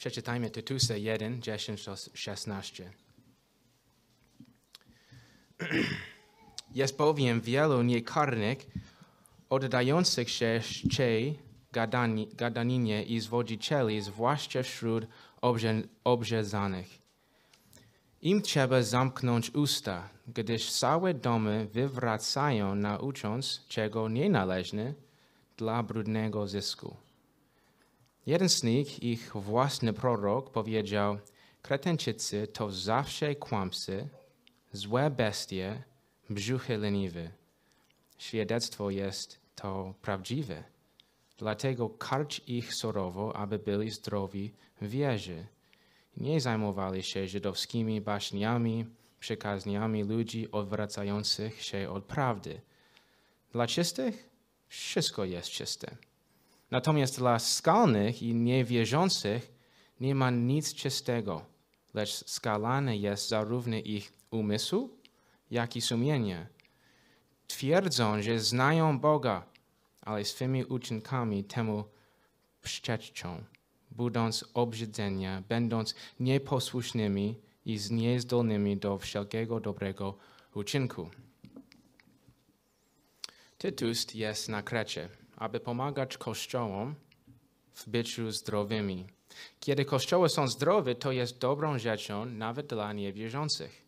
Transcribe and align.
Przeczytajmy 0.00 0.50
Tytusa 0.50 0.96
1, 0.96 1.42
10 1.42 1.84
do 1.84 1.96
16. 2.14 2.92
Jest 6.74 6.96
bowiem 6.96 7.40
wielu 7.40 7.82
niekarnych, 7.82 8.58
oddających 9.50 10.30
się 10.30 10.60
czci 10.64 11.38
gadani, 11.72 12.28
gadaninie 12.32 13.04
i 13.04 13.20
zwodzicieli, 13.20 14.00
zwłaszcza 14.00 14.62
wśród 14.62 15.06
obrze, 15.40 15.82
obrzezanych. 16.04 16.98
Im 18.22 18.42
trzeba 18.42 18.82
zamknąć 18.82 19.50
usta, 19.54 20.08
gdyż 20.28 20.72
całe 20.72 21.14
domy 21.14 21.68
wywracają, 21.72 22.74
naucząc, 22.74 23.66
czego 23.68 24.08
nie 24.08 24.30
należne, 24.30 24.94
dla 25.56 25.82
brudnego 25.82 26.46
zysku. 26.48 26.96
Jeden 28.30 28.48
z 28.48 28.62
nich, 28.62 29.02
ich 29.02 29.32
własny 29.34 29.92
prorok, 29.92 30.50
powiedział, 30.50 31.18
Kretenczycy 31.62 32.46
to 32.46 32.70
zawsze 32.70 33.34
kłamcy, 33.34 34.08
złe 34.72 35.10
bestie, 35.10 35.82
brzuchy 36.28 36.78
leniwe. 36.78 37.30
Świadectwo 38.18 38.90
jest 38.90 39.40
to 39.54 39.94
prawdziwe. 40.02 40.64
Dlatego 41.38 41.88
karć 41.88 42.42
ich 42.46 42.74
surowo, 42.74 43.36
aby 43.36 43.58
byli 43.58 43.90
zdrowi 43.90 44.52
w 44.80 44.88
wierze. 44.88 45.46
Nie 46.16 46.40
zajmowali 46.40 47.02
się 47.02 47.28
żydowskimi 47.28 48.00
baśniami, 48.00 48.86
przekazniami 49.20 50.04
ludzi 50.04 50.50
odwracających 50.52 51.62
się 51.62 51.90
od 51.90 52.04
prawdy. 52.04 52.60
Dla 53.52 53.66
czystych 53.66 54.28
wszystko 54.68 55.24
jest 55.24 55.48
czyste. 55.48 56.09
Natomiast 56.70 57.18
dla 57.18 57.38
skalnych 57.38 58.22
i 58.22 58.34
niewierzących 58.34 59.52
nie 60.00 60.14
ma 60.14 60.30
nic 60.30 60.74
czystego, 60.74 61.44
lecz 61.94 62.28
skalany 62.28 62.96
jest 62.96 63.28
zarówno 63.28 63.76
ich 63.76 64.12
umysł, 64.30 64.90
jak 65.50 65.76
i 65.76 65.80
sumienie. 65.80 66.46
Twierdzą, 67.46 68.22
że 68.22 68.38
znają 68.38 68.98
Boga, 68.98 69.46
ale 70.02 70.24
swymi 70.24 70.64
uczynkami 70.64 71.44
temu 71.44 71.84
przeczczą, 72.62 73.44
budząc 73.90 74.44
obrzydzenia, 74.54 75.42
będąc 75.48 75.94
nieposłusznymi 76.20 77.36
i 77.64 77.78
niezdolnymi 77.90 78.76
do 78.76 78.98
wszelkiego 78.98 79.60
dobrego 79.60 80.18
uczynku. 80.54 81.10
Tytus 83.58 84.14
jest 84.14 84.48
na 84.48 84.62
Krecie, 84.62 85.08
aby 85.40 85.60
pomagać 85.60 86.18
kościołom 86.18 86.94
w 87.74 87.88
byciu 87.88 88.30
zdrowymi. 88.30 89.06
Kiedy 89.60 89.84
kościoły 89.84 90.28
są 90.28 90.48
zdrowe, 90.48 90.94
to 90.94 91.12
jest 91.12 91.38
dobrą 91.38 91.78
rzeczą 91.78 92.24
nawet 92.24 92.66
dla 92.66 92.92
niewierzących, 92.92 93.82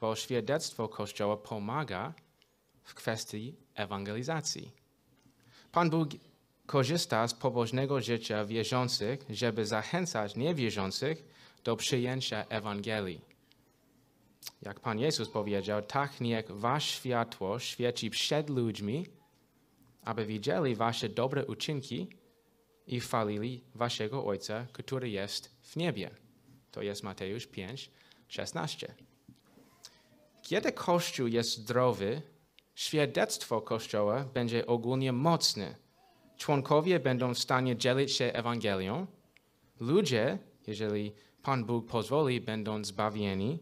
bo 0.00 0.16
świadectwo 0.16 0.88
kościoła 0.88 1.36
pomaga 1.36 2.12
w 2.82 2.94
kwestii 2.94 3.54
ewangelizacji. 3.74 4.70
Pan 5.72 5.90
Bóg 5.90 6.08
korzysta 6.66 7.28
z 7.28 7.34
pobożnego 7.34 8.00
życia 8.00 8.44
wierzących, 8.44 9.24
żeby 9.30 9.66
zachęcać 9.66 10.36
niewierzących 10.36 11.24
do 11.64 11.76
przyjęcia 11.76 12.44
Ewangelii. 12.48 13.20
Jak 14.62 14.80
Pan 14.80 14.98
Jezus 14.98 15.28
powiedział, 15.28 15.82
tak 15.82 16.20
niech 16.20 16.50
wasze 16.50 16.96
światło 16.96 17.58
świeci 17.58 18.10
przed 18.10 18.50
ludźmi, 18.50 19.06
aby 20.10 20.26
widzieli 20.26 20.74
wasze 20.74 21.08
dobre 21.08 21.46
uczynki 21.46 22.08
i 22.86 23.00
chwalili 23.00 23.64
waszego 23.74 24.24
Ojca, 24.26 24.66
który 24.72 25.10
jest 25.10 25.56
w 25.62 25.76
niebie. 25.76 26.10
To 26.70 26.82
jest 26.82 27.02
Mateusz 27.02 27.46
5, 27.46 27.90
16. 28.28 28.94
Kiedy 30.42 30.72
Kościół 30.72 31.26
jest 31.26 31.50
zdrowy, 31.50 32.22
świadectwo 32.74 33.60
Kościoła 33.60 34.24
będzie 34.34 34.66
ogólnie 34.66 35.12
mocne. 35.12 35.74
Członkowie 36.36 37.00
będą 37.00 37.34
w 37.34 37.38
stanie 37.38 37.76
dzielić 37.76 38.12
się 38.12 38.24
Ewangelią. 38.24 39.06
Ludzie, 39.80 40.38
jeżeli 40.66 41.12
Pan 41.42 41.64
Bóg 41.64 41.86
pozwoli, 41.86 42.40
będą 42.40 42.84
zbawieni. 42.84 43.58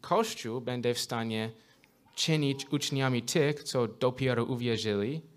Kościół 0.00 0.60
będzie 0.60 0.94
w 0.94 0.98
stanie 0.98 1.52
czynić 2.14 2.66
uczniami 2.72 3.22
tych, 3.22 3.62
co 3.62 3.88
dopiero 3.88 4.44
uwierzyli. 4.44 5.30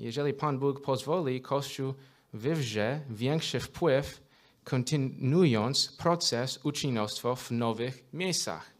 Jeżeli 0.00 0.34
Pan 0.34 0.58
Bóg 0.58 0.82
pozwoli, 0.82 1.40
Kościół 1.40 1.94
wywrze 2.32 3.00
większy 3.10 3.60
wpływ, 3.60 4.22
kontynuując 4.64 5.92
proces 5.92 6.60
uczniostwa 6.62 7.34
w 7.34 7.50
nowych 7.50 8.04
miejscach. 8.12 8.74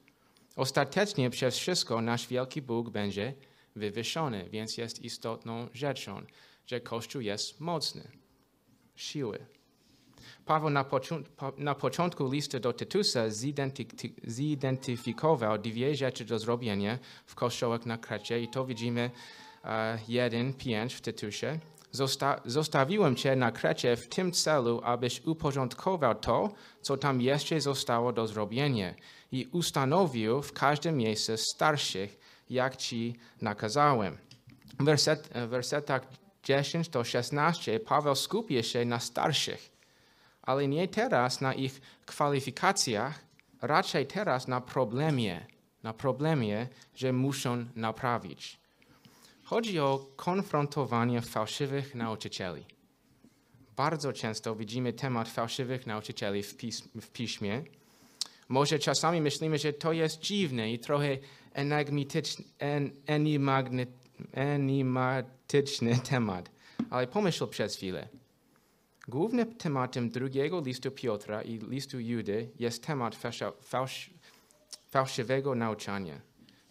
Ostatecznie 0.56 1.30
przez 1.30 1.58
wszystko 1.58 2.00
nasz 2.00 2.28
wielki 2.28 2.62
Bóg 2.62 2.90
będzie 2.90 3.34
wywyższony, 3.76 4.48
więc 4.50 4.76
jest 4.76 5.02
istotną 5.02 5.68
rzeczą, 5.74 6.22
że 6.66 6.80
Kościół 6.80 7.22
jest 7.22 7.60
mocny, 7.60 8.10
siły. 8.94 9.46
Paweł 10.44 10.70
na, 10.70 10.84
na 11.58 11.74
początku 11.74 12.32
listu 12.32 12.60
do 12.60 12.72
Tytusa 12.72 13.24
zidentyfikował 14.24 15.58
dwie 15.58 15.94
rzeczy 15.94 16.24
do 16.24 16.38
zrobienia 16.38 16.98
w 17.26 17.34
kościołach 17.34 17.86
na 17.86 17.98
Krecie 17.98 18.42
i 18.42 18.48
to 18.48 18.66
widzimy 18.66 19.10
uh, 19.64 19.70
1.5 20.08 20.88
w 20.88 21.00
Tytusie. 21.00 21.58
Zosta 21.92 22.40
zostawiłem 22.44 23.16
Cię 23.16 23.36
na 23.36 23.52
Krecie 23.52 23.96
w 23.96 24.08
tym 24.08 24.32
celu, 24.32 24.80
abyś 24.84 25.26
uporządkował 25.26 26.14
to, 26.14 26.50
co 26.80 26.96
tam 26.96 27.20
jeszcze 27.20 27.60
zostało 27.60 28.12
do 28.12 28.26
zrobienia 28.26 28.94
i 29.32 29.48
ustanowił 29.52 30.42
w 30.42 30.52
każdym 30.52 30.96
miejscu 30.96 31.36
starszych, 31.36 32.18
jak 32.50 32.76
Ci 32.76 33.16
nakazałem. 33.42 34.18
W 34.80 34.84
werset, 34.84 35.28
wersetach 35.48 36.02
10 36.42 36.88
do 36.88 37.04
16 37.04 37.80
Paweł 37.80 38.14
skupia 38.14 38.62
się 38.62 38.84
na 38.84 39.00
starszych, 39.00 39.70
ale 40.42 40.68
nie 40.68 40.88
teraz 40.88 41.40
na 41.40 41.54
ich 41.54 41.80
kwalifikacjach, 42.06 43.24
raczej 43.62 44.06
teraz 44.06 44.48
na 44.48 44.60
problemie, 44.60 45.46
na 45.82 45.92
problemie, 45.92 46.68
że 46.94 47.12
muszą 47.12 47.66
naprawić. 47.76 48.59
Chodzi 49.50 49.78
o 49.78 50.06
konfrontowanie 50.16 51.22
fałszywych 51.22 51.94
nauczycieli. 51.94 52.64
Bardzo 53.76 54.12
często 54.12 54.56
widzimy 54.56 54.92
temat 54.92 55.28
fałszywych 55.28 55.86
nauczycieli 55.86 56.42
w, 56.42 56.56
pism, 56.56 57.00
w 57.00 57.10
piśmie. 57.10 57.62
Może 58.48 58.78
czasami 58.78 59.20
myślimy, 59.20 59.58
że 59.58 59.72
to 59.72 59.92
jest 59.92 60.20
dziwne 60.20 60.72
i 60.72 60.78
trochę 60.78 61.18
enigmatyczny, 61.52 62.44
enigmatyczny 64.34 65.98
temat, 65.98 66.50
ale 66.90 67.06
pomyśl 67.06 67.46
przez 67.46 67.76
chwilę. 67.76 68.08
Głównym 69.08 69.54
tematem 69.54 70.10
drugiego 70.10 70.62
listu 70.66 70.90
Piotra 70.90 71.42
i 71.42 71.58
listu 71.58 72.00
Judy 72.00 72.50
jest 72.58 72.86
temat 72.86 73.16
fałsz, 73.62 74.10
fałszywego 74.90 75.54
nauczania. 75.54 76.20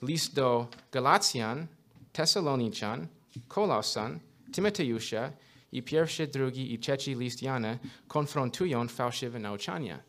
List 0.02 0.34
do 0.34 0.68
Galacjan 0.92 1.68
Tesaloniczan, 2.12 3.08
Kolosan, 3.47 4.20
Tymoteusza 4.53 5.31
i 5.72 5.84
pierwszy, 5.84 6.28
drugi 6.28 6.74
i 6.74 6.80
trzeci 6.80 7.16
list 7.16 7.42
Jana 7.42 7.78
konfrontują 8.08 8.88
fałszywe 8.88 9.40
nauczania. 9.40 10.00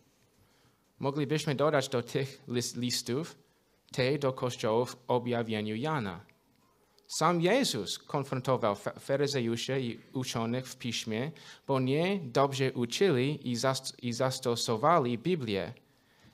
Moglibyśmy 0.98 1.54
dodać 1.54 1.88
do 1.88 2.02
tych 2.02 2.42
listów 2.76 3.36
te 3.92 4.18
do 4.18 4.32
kościołów 4.32 4.96
objawieniu 5.08 5.76
Jana. 5.76 6.20
Sam 7.06 7.40
Jezus 7.40 7.98
konfrontował 7.98 8.76
faryzeuszy 8.76 9.80
i 9.80 9.98
uczonych 10.12 10.66
w 10.66 10.76
piśmie, 10.76 11.32
bo 11.66 11.80
nie 11.80 12.20
dobrze 12.24 12.72
uczyli 12.72 13.50
i 14.02 14.12
zastosowali 14.12 15.18
Biblię. 15.18 15.72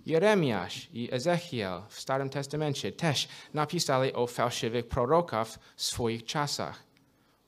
Jeremiasz 0.07 0.89
i 0.93 1.09
Ezechiel 1.13 1.83
w 1.89 2.01
Starym 2.01 2.31
Testamencie 2.31 2.93
też 2.93 3.29
napisali 3.55 4.13
o 4.13 4.27
fałszywych 4.27 4.89
prorokach 4.89 5.49
w 5.77 5.83
swoich 5.83 6.25
czasach. 6.25 6.83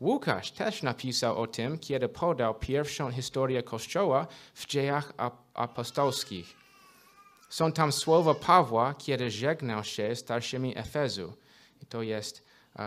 Łukasz 0.01 0.51
też 0.51 0.83
napisał 0.83 1.43
o 1.43 1.47
tym, 1.47 1.79
kiedy 1.79 2.09
podał 2.09 2.55
pierwszą 2.55 3.13
historię 3.13 3.63
Kościoła 3.63 4.27
w 4.55 4.67
dziejach 4.67 5.13
apostolskich. 5.55 6.57
Są 7.49 7.73
tam 7.73 7.93
słowa 7.93 8.35
Pawła, 8.35 8.95
kiedy 8.95 9.31
żegnał 9.31 9.85
się 9.85 10.17
starszymi 10.17 10.79
Efezu. 10.79 11.33
I 11.83 11.87
to 11.87 12.03
jest 12.03 12.45
uh, 12.75 12.85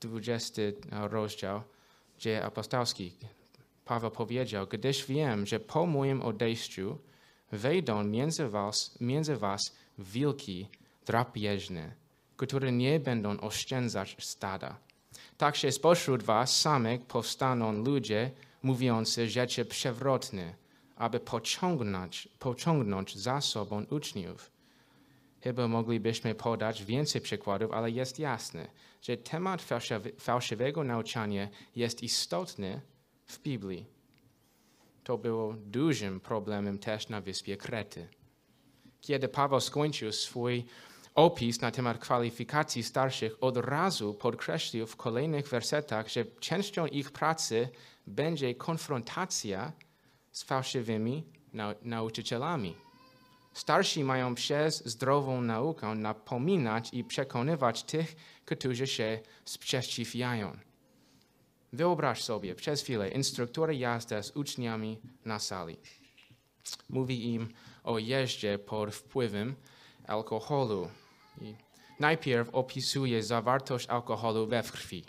20 0.00 0.62
rozdział 0.90 1.62
dziejów 2.18 2.44
apostolskich. 2.44 3.14
Paweł 3.84 4.10
powiedział, 4.10 4.66
gdyż 4.66 5.06
wiem, 5.06 5.46
że 5.46 5.60
po 5.60 5.86
moim 5.86 6.22
odejściu 6.22 6.98
wejdą 7.52 8.04
między 8.04 8.48
was, 8.48 8.98
między 9.00 9.36
was 9.36 9.60
wilki 9.98 10.68
drapieżne, 11.06 11.94
które 12.36 12.72
nie 12.72 13.00
będą 13.00 13.40
oszczędzać 13.40 14.16
stada. 14.18 14.76
Także 15.38 15.72
spośród 15.72 16.22
was 16.22 16.60
samych 16.60 17.06
powstaną 17.06 17.72
ludzie 17.72 18.30
mówiący 18.62 19.28
rzeczy 19.28 19.64
przewrotne, 19.64 20.54
aby 20.96 21.20
pociągnąć, 21.20 22.28
pociągnąć 22.38 23.16
za 23.16 23.40
sobą 23.40 23.84
uczniów. 23.90 24.50
Chyba 25.40 25.68
moglibyśmy 25.68 26.34
podać 26.34 26.84
więcej 26.84 27.20
przykładów, 27.20 27.72
ale 27.72 27.90
jest 27.90 28.18
jasne, 28.18 28.68
że 29.02 29.16
temat 29.16 29.62
fałszywe, 29.62 30.10
fałszywego 30.18 30.84
nauczania 30.84 31.48
jest 31.76 32.02
istotny 32.02 32.80
w 33.26 33.42
Biblii. 33.42 33.93
To 35.04 35.18
było 35.18 35.52
dużym 35.52 36.20
problemem 36.20 36.78
też 36.78 37.08
na 37.08 37.20
wyspie 37.20 37.56
Krety. 37.56 38.08
Kiedy 39.00 39.28
Paweł 39.28 39.60
skończył 39.60 40.12
swój 40.12 40.64
opis 41.14 41.60
na 41.60 41.70
temat 41.70 41.98
kwalifikacji 41.98 42.82
starszych, 42.82 43.36
od 43.40 43.56
razu 43.56 44.14
podkreślił 44.14 44.86
w 44.86 44.96
kolejnych 44.96 45.48
wersetach, 45.48 46.08
że 46.08 46.24
częścią 46.24 46.86
ich 46.86 47.10
pracy 47.10 47.68
będzie 48.06 48.54
konfrontacja 48.54 49.72
z 50.32 50.42
fałszywymi 50.42 51.24
nau 51.52 51.74
nauczycielami. 51.82 52.74
Starsi 53.54 54.04
mają 54.04 54.34
przez 54.34 54.86
zdrową 54.86 55.40
naukę 55.40 55.94
napominać 55.94 56.88
i 56.92 57.04
przekonywać 57.04 57.82
tych, 57.82 58.16
którzy 58.44 58.86
się 58.86 59.20
sprzeciwiają. 59.44 60.56
Wyobraź 61.74 62.22
sobie 62.22 62.54
przez 62.54 62.82
chwilę 62.82 63.08
instruktora 63.08 63.72
jazdy 63.72 64.22
z 64.22 64.36
uczniami 64.36 65.00
na 65.24 65.38
sali. 65.38 65.76
Mówi 66.88 67.34
im 67.34 67.48
o 67.84 67.98
jeździe 67.98 68.58
pod 68.58 68.94
wpływem 68.94 69.54
alkoholu. 70.06 70.88
I 71.40 71.54
najpierw 72.00 72.48
opisuje 72.52 73.22
zawartość 73.22 73.88
alkoholu 73.88 74.46
we 74.46 74.62
krwi. 74.62 75.04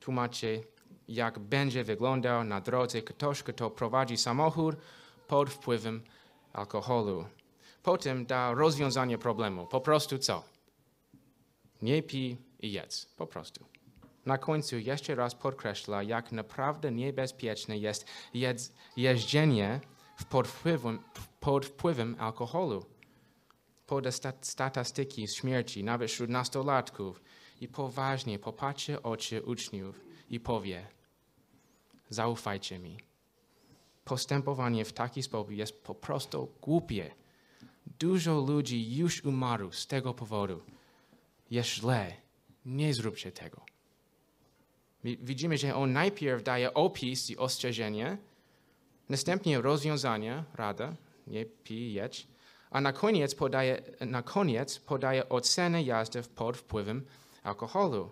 Tłumaczy, 0.00 0.64
jak 1.08 1.38
będzie 1.38 1.84
wyglądał 1.84 2.44
na 2.44 2.60
drodze 2.60 3.02
ktoś, 3.02 3.42
kto 3.42 3.70
prowadzi 3.70 4.16
samochód 4.16 4.76
pod 5.28 5.50
wpływem 5.50 6.02
alkoholu. 6.52 7.24
Potem 7.82 8.26
da 8.26 8.52
rozwiązanie 8.54 9.18
problemu. 9.18 9.66
Po 9.66 9.80
prostu 9.80 10.18
co? 10.18 10.44
Nie 11.82 12.02
pij 12.02 12.36
i 12.60 12.72
jedz. 12.72 13.06
Po 13.16 13.26
prostu. 13.26 13.75
Na 14.26 14.38
końcu 14.38 14.78
jeszcze 14.78 15.14
raz 15.14 15.34
podkreśla, 15.34 16.02
jak 16.02 16.32
naprawdę 16.32 16.92
niebezpieczne 16.92 17.78
jest 18.34 18.74
jeżdżenie 18.96 19.80
pod 20.30 20.48
wpływem, 20.48 20.98
pod 21.40 21.66
wpływem 21.66 22.16
alkoholu. 22.18 22.86
Poda 23.86 24.10
statystyki 24.40 25.28
śmierci, 25.28 25.84
nawet 25.84 26.10
wśród 26.10 26.30
nastolatków 26.30 27.22
i 27.60 27.68
poważnie 27.68 28.38
popatrzy 28.38 29.02
oczy 29.02 29.42
uczniów 29.42 30.00
i 30.30 30.40
powie, 30.40 30.86
zaufajcie 32.08 32.78
mi. 32.78 33.00
Postępowanie 34.04 34.84
w 34.84 34.92
taki 34.92 35.22
sposób 35.22 35.50
jest 35.50 35.82
po 35.82 35.94
prostu 35.94 36.52
głupie. 36.62 37.14
Dużo 37.98 38.40
ludzi 38.40 38.96
już 38.96 39.24
umarło 39.24 39.72
z 39.72 39.86
tego 39.86 40.14
powodu. 40.14 40.62
Jest 41.50 41.68
źle. 41.68 42.16
Nie 42.64 42.94
zróbcie 42.94 43.32
tego. 43.32 43.75
Widzimy, 45.06 45.58
że 45.58 45.74
on 45.74 45.92
najpierw 45.92 46.42
daje 46.42 46.74
opis 46.74 47.30
i 47.30 47.36
ostrzeżenie, 47.36 48.16
następnie 49.08 49.60
rozwiązanie, 49.60 50.44
rada, 50.54 50.96
nie 51.26 51.44
pij, 51.46 51.92
jedź, 51.92 52.26
a 52.70 52.80
na 52.80 52.92
koniec 52.92 53.34
podaje, 53.34 53.82
na 54.00 54.22
koniec 54.22 54.78
podaje 54.78 55.28
ocenę 55.28 55.82
jazdy 55.82 56.22
pod 56.22 56.56
wpływem 56.56 57.06
alkoholu. 57.42 58.10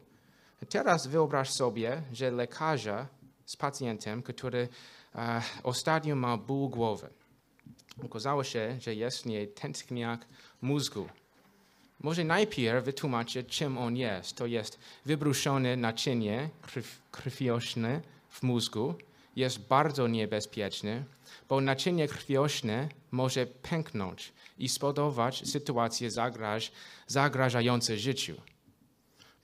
Teraz 0.68 1.06
wyobraź 1.06 1.50
sobie, 1.50 2.02
że 2.12 2.30
lekarza 2.30 3.08
z 3.46 3.56
pacjentem, 3.56 4.22
który 4.22 4.68
uh, 5.14 5.20
ostatnio 5.62 6.16
ma 6.16 6.36
ból 6.36 6.70
głowy. 6.70 7.08
Okazało 8.04 8.44
się, 8.44 8.76
że 8.80 8.94
jest 8.94 9.26
nie 9.26 9.46
tętniak 9.46 10.26
mózgu. 10.62 11.08
Może 12.04 12.24
najpierw 12.24 12.84
wytłumaczyć, 12.84 13.48
czym 13.48 13.78
on 13.78 13.96
jest. 13.96 14.36
To 14.36 14.46
jest 14.46 14.78
wybruszone 15.04 15.76
naczynie 15.76 16.50
krwionośne 17.10 18.00
w 18.28 18.42
mózgu. 18.42 18.94
Jest 19.36 19.58
bardzo 19.58 20.08
niebezpieczne, 20.08 21.04
bo 21.48 21.60
naczynie 21.60 22.08
krwionośne 22.08 22.88
może 23.10 23.46
pęknąć 23.46 24.32
i 24.58 24.68
spowodować 24.68 25.48
sytuacje 25.48 26.10
zagraż, 26.10 26.72
zagrażające 27.06 27.98
życiu. 27.98 28.34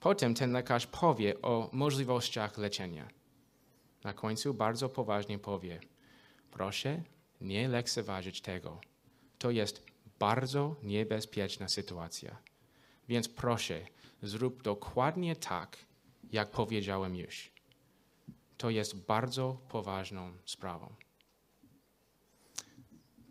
Potem 0.01 0.35
ten 0.35 0.53
lekarz 0.53 0.87
powie 0.87 1.43
o 1.43 1.71
możliwościach 1.73 2.59
leczenia. 2.59 3.09
Na 4.05 4.13
końcu 4.13 4.55
bardzo 4.55 4.89
poważnie 4.89 5.39
powie: 5.39 5.81
Proszę 6.51 7.03
nie 7.41 7.69
lekceważyć 7.69 8.41
tego. 8.41 8.81
To 9.39 9.51
jest 9.51 9.83
bardzo 10.19 10.77
niebezpieczna 10.83 11.69
sytuacja. 11.69 12.50
Więc 13.11 13.29
proszę, 13.29 13.81
zrób 14.23 14.63
dokładnie 14.63 15.37
tak, 15.37 15.77
jak 16.33 16.51
powiedziałem 16.51 17.17
już. 17.17 17.53
To 18.57 18.71
jest 18.71 18.97
bardzo 18.97 19.61
poważną 19.69 20.33
sprawą. 20.45 20.95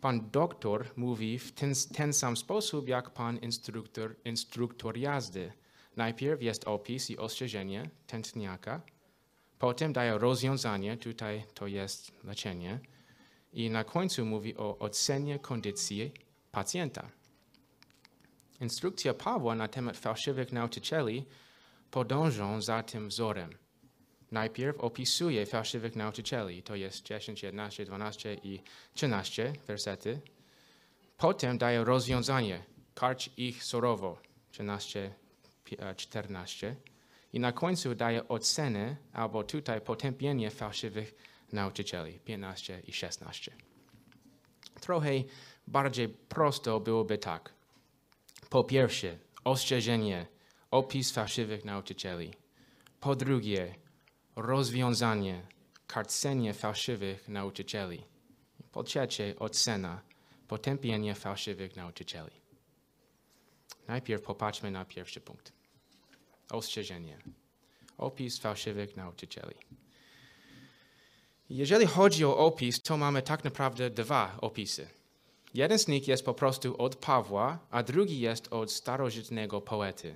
Pan 0.00 0.30
doktor 0.30 0.86
mówi 0.96 1.38
w 1.38 1.52
ten, 1.52 1.72
ten 1.94 2.12
sam 2.12 2.36
sposób, 2.36 2.88
jak 2.88 3.10
pan 3.10 3.38
instruktor, 3.38 4.16
instruktor 4.24 4.98
jazdy. 4.98 5.52
Najpierw 5.96 6.42
jest 6.42 6.64
opis 6.68 7.10
i 7.10 7.18
ostrzeżenie 7.18 7.90
tętniaka, 8.06 8.80
potem 9.58 9.92
daje 9.92 10.18
rozwiązanie, 10.18 10.96
tutaj 10.96 11.44
to 11.54 11.66
jest 11.66 12.24
leczenie, 12.24 12.80
i 13.52 13.70
na 13.70 13.84
końcu 13.84 14.24
mówi 14.24 14.56
o 14.56 14.78
ocenie 14.78 15.38
kondycji 15.38 16.12
pacjenta. 16.52 17.19
Instrukcja 18.60 19.14
Pawła 19.14 19.54
na 19.54 19.68
temat 19.68 19.96
fałszywych 19.96 20.52
nauczycieli 20.52 21.26
podążą 21.90 22.62
za 22.62 22.82
tym 22.82 23.08
wzorem. 23.08 23.58
Najpierw 24.30 24.80
opisuje 24.80 25.46
fałszywych 25.46 25.96
nauczycieli, 25.96 26.62
to 26.62 26.74
jest 26.74 27.02
10, 27.02 27.42
11, 27.42 27.84
12 27.84 28.34
i 28.34 28.62
13 28.94 29.52
wersety. 29.66 30.20
Potem 31.16 31.58
daje 31.58 31.84
rozwiązanie, 31.84 32.64
karć 32.94 33.30
ich 33.36 33.64
surowo, 33.64 34.18
13, 34.50 35.14
14. 35.96 36.76
I 37.32 37.40
na 37.40 37.52
końcu 37.52 37.94
daje 37.94 38.28
ocenę, 38.28 38.96
albo 39.12 39.44
tutaj 39.44 39.80
potępienie 39.80 40.50
fałszywych 40.50 41.14
nauczycieli, 41.52 42.18
15 42.18 42.82
i 42.86 42.92
16. 42.92 43.52
Trochę 44.80 45.10
bardziej 45.66 46.08
prosto 46.08 46.80
byłoby 46.80 47.18
tak. 47.18 47.59
Po 48.50 48.64
pierwsze, 48.64 49.18
ostrzeżenie, 49.44 50.26
opis 50.70 51.12
fałszywych 51.12 51.64
nauczycieli. 51.64 52.34
Po 53.00 53.16
drugie, 53.16 53.74
rozwiązanie, 54.36 55.46
karcenie 55.86 56.54
fałszywych 56.54 57.28
nauczycieli. 57.28 58.04
Po 58.72 58.82
trzecie, 58.82 59.34
ocena, 59.38 60.02
potępienie 60.48 61.14
fałszywych 61.14 61.76
nauczycieli. 61.76 62.40
Najpierw 63.88 64.22
popatrzmy 64.22 64.70
na 64.70 64.84
pierwszy 64.84 65.20
punkt. 65.20 65.52
Ostrzeżenie. 66.50 67.18
Opis 67.98 68.38
fałszywych 68.38 68.96
nauczycieli. 68.96 69.54
Jeżeli 71.50 71.86
chodzi 71.86 72.24
o 72.24 72.38
opis, 72.38 72.82
to 72.82 72.96
mamy 72.96 73.22
tak 73.22 73.44
naprawdę 73.44 73.90
dwa 73.90 74.36
opisy. 74.40 74.99
Jeden 75.54 75.78
z 75.78 75.88
nich 75.88 76.08
jest 76.08 76.24
po 76.24 76.34
prostu 76.34 76.82
od 76.82 76.96
Pawła, 76.96 77.58
a 77.70 77.82
drugi 77.82 78.20
jest 78.20 78.52
od 78.52 78.72
starożytnego 78.72 79.60
poety. 79.60 80.14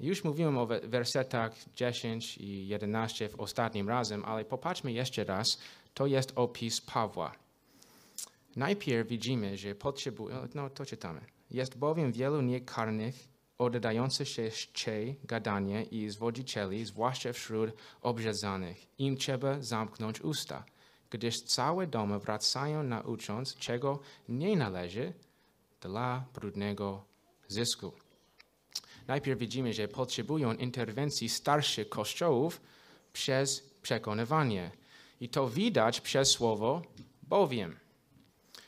Już 0.00 0.24
mówiłem 0.24 0.58
o 0.58 0.66
wersetach 0.66 1.54
10 1.76 2.38
i 2.38 2.68
11 2.68 3.28
w 3.28 3.40
ostatnim 3.40 3.88
razem, 3.88 4.24
ale 4.24 4.44
popatrzmy 4.44 4.92
jeszcze 4.92 5.24
raz. 5.24 5.58
To 5.94 6.06
jest 6.06 6.32
opis 6.36 6.80
Pawła. 6.80 7.32
Najpierw 8.56 9.08
widzimy, 9.08 9.56
że 9.56 9.74
potrzebuje, 9.74 10.36
no 10.54 10.70
to 10.70 10.86
czytamy. 10.86 11.20
Jest 11.50 11.78
bowiem 11.78 12.12
wielu 12.12 12.40
niekarnych, 12.40 13.28
oddających 13.58 14.28
się 14.28 14.50
czci 14.50 15.16
gadanie 15.24 15.82
i 15.82 16.10
zwodzicieli, 16.10 16.84
zwłaszcza 16.84 17.32
wśród 17.32 17.70
obrzedzanych. 18.02 18.86
Im 18.98 19.16
trzeba 19.16 19.62
zamknąć 19.62 20.20
usta 20.20 20.64
gdyż 21.12 21.40
całe 21.40 21.86
domy 21.86 22.18
wracają 22.18 22.82
naucząc, 22.82 23.56
czego 23.56 23.98
nie 24.28 24.56
należy 24.56 25.12
dla 25.80 26.24
brudnego 26.34 27.04
zysku. 27.48 27.92
Najpierw 29.06 29.40
widzimy, 29.40 29.72
że 29.72 29.88
potrzebują 29.88 30.54
interwencji 30.54 31.28
starszych 31.28 31.88
kościołów 31.88 32.60
przez 33.12 33.70
przekonywanie. 33.82 34.70
I 35.20 35.28
to 35.28 35.48
widać 35.48 36.00
przez 36.00 36.28
słowo 36.28 36.82
bowiem, 37.22 37.76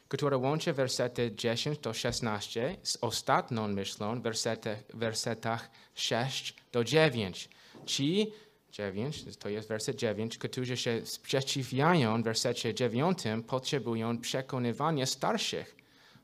które 0.08 0.36
łączy 0.36 0.72
wersety 0.72 1.32
10 1.36 1.78
do 1.78 1.92
16 1.92 2.76
z 2.82 2.98
ostatnią 3.00 3.68
myślą 3.68 4.20
w 4.20 4.22
wersetach, 4.22 4.78
wersetach 4.94 5.70
6 5.94 6.54
do 6.72 6.84
9. 6.84 7.48
Ci 7.86 8.32
9, 8.74 9.24
to 9.38 9.48
jest 9.48 9.68
werset 9.68 9.96
9, 9.96 10.38
którzy 10.38 10.76
się 10.76 11.06
sprzeciwiają 11.06 12.22
w 12.22 12.24
wersecie 12.24 12.74
9, 12.74 13.18
potrzebują 13.46 14.18
przekonywania 14.18 15.06
starszych. 15.06 15.76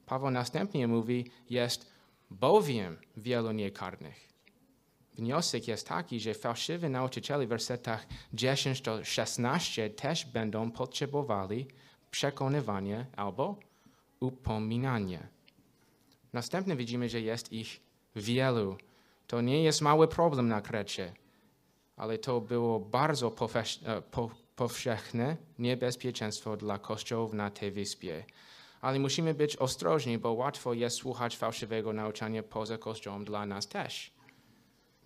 Paweł 0.06 0.30
następnie 0.30 0.86
mówi, 0.86 1.30
jest 1.50 1.92
bowiem 2.30 2.98
wielu 3.16 3.52
niekarnych. 3.52 4.28
Wniosek 5.14 5.68
jest 5.68 5.88
taki, 5.88 6.20
że 6.20 6.34
fałszywi 6.34 6.88
nauczyciele 6.88 7.46
w 7.46 7.48
wersetach 7.48 8.06
10 8.34 8.80
do 8.80 9.04
16 9.04 9.90
też 9.90 10.26
będą 10.26 10.70
potrzebowali 10.70 11.66
przekonywania 12.10 13.06
albo 13.16 13.56
upominania. 14.20 15.28
Następnie 16.32 16.76
widzimy, 16.76 17.08
że 17.08 17.20
jest 17.20 17.52
ich 17.52 17.80
wielu. 18.16 18.76
To 19.26 19.40
nie 19.40 19.62
jest 19.62 19.80
mały 19.80 20.08
problem 20.08 20.48
na 20.48 20.60
Krecie, 20.60 21.12
ale 22.00 22.18
to 22.18 22.40
było 22.40 22.80
bardzo 22.80 23.34
powszechne 24.56 25.36
niebezpieczeństwo 25.58 26.56
dla 26.56 26.78
kościołów 26.78 27.32
na 27.32 27.50
tej 27.50 27.70
wyspie. 27.70 28.24
Ale 28.80 28.98
musimy 28.98 29.34
być 29.34 29.56
ostrożni, 29.56 30.18
bo 30.18 30.32
łatwo 30.32 30.74
jest 30.74 30.96
słuchać 30.96 31.36
fałszywego 31.36 31.92
nauczania 31.92 32.42
poza 32.42 32.78
kościołem 32.78 33.24
dla 33.24 33.46
nas 33.46 33.68
też. 33.68 34.12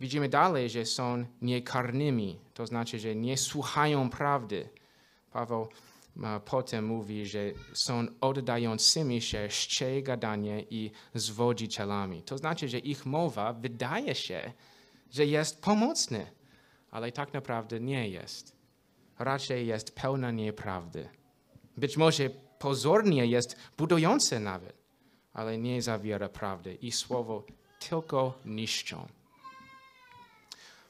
Widzimy 0.00 0.28
dalej, 0.28 0.70
że 0.70 0.86
są 0.86 1.24
niekarnymi, 1.42 2.38
to 2.54 2.66
znaczy, 2.66 2.98
że 2.98 3.14
nie 3.14 3.36
słuchają 3.36 4.10
prawdy. 4.10 4.68
Paweł 5.32 5.68
potem 6.44 6.86
mówi, 6.86 7.26
że 7.26 7.38
są 7.72 8.06
oddającymi 8.20 9.22
się 9.22 9.48
czczej 9.48 10.02
gadanie 10.02 10.64
i 10.70 10.90
zwodzicielami. 11.14 12.22
To 12.22 12.38
znaczy, 12.38 12.68
że 12.68 12.78
ich 12.78 13.06
mowa 13.06 13.52
wydaje 13.52 14.14
się, 14.14 14.52
że 15.10 15.26
jest 15.26 15.62
pomocna, 15.62 16.18
ale 16.94 17.12
tak 17.12 17.32
naprawdę 17.32 17.80
nie 17.80 18.08
jest. 18.08 18.56
Raczej 19.18 19.66
jest 19.66 19.94
pełna 19.94 20.30
nieprawdy. 20.30 21.08
Być 21.76 21.96
może 21.96 22.30
pozornie 22.58 23.26
jest 23.26 23.56
budujące 23.78 24.40
nawet, 24.40 24.76
ale 25.32 25.58
nie 25.58 25.82
zawiera 25.82 26.28
prawdy 26.28 26.74
i 26.74 26.92
słowo 26.92 27.44
tylko 27.88 28.38
niszczą. 28.44 29.08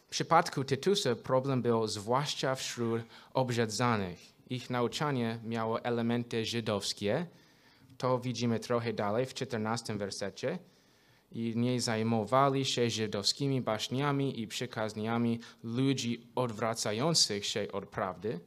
W 0.06 0.11
przypadku 0.11 0.64
Tytusa 0.64 1.14
problem 1.16 1.62
był 1.62 1.87
zwłaszcza 1.87 2.54
wśród 2.54 3.02
obrzedzanych 3.34 4.18
ich 4.50 4.70
nauczanie 4.70 5.38
miało 5.44 5.84
elementy 5.84 6.44
żydowskie. 6.44 7.26
To 7.99 8.18
widzimy 8.18 8.61
trochę 8.61 8.92
dalej 8.92 9.26
w 9.26 9.34
14 9.34 9.94
wersecie. 9.94 10.58
I 11.34 11.52
nie 11.56 11.80
zajmowali 11.80 12.64
się 12.64 12.90
żydowskimi 12.90 13.60
baśniami 13.60 14.40
i 14.40 14.46
przykazniami 14.46 15.40
ludzi 15.62 16.26
odwracających 16.34 17.46
się 17.46 17.72
od 17.72 17.86
prawdy. 17.86 18.40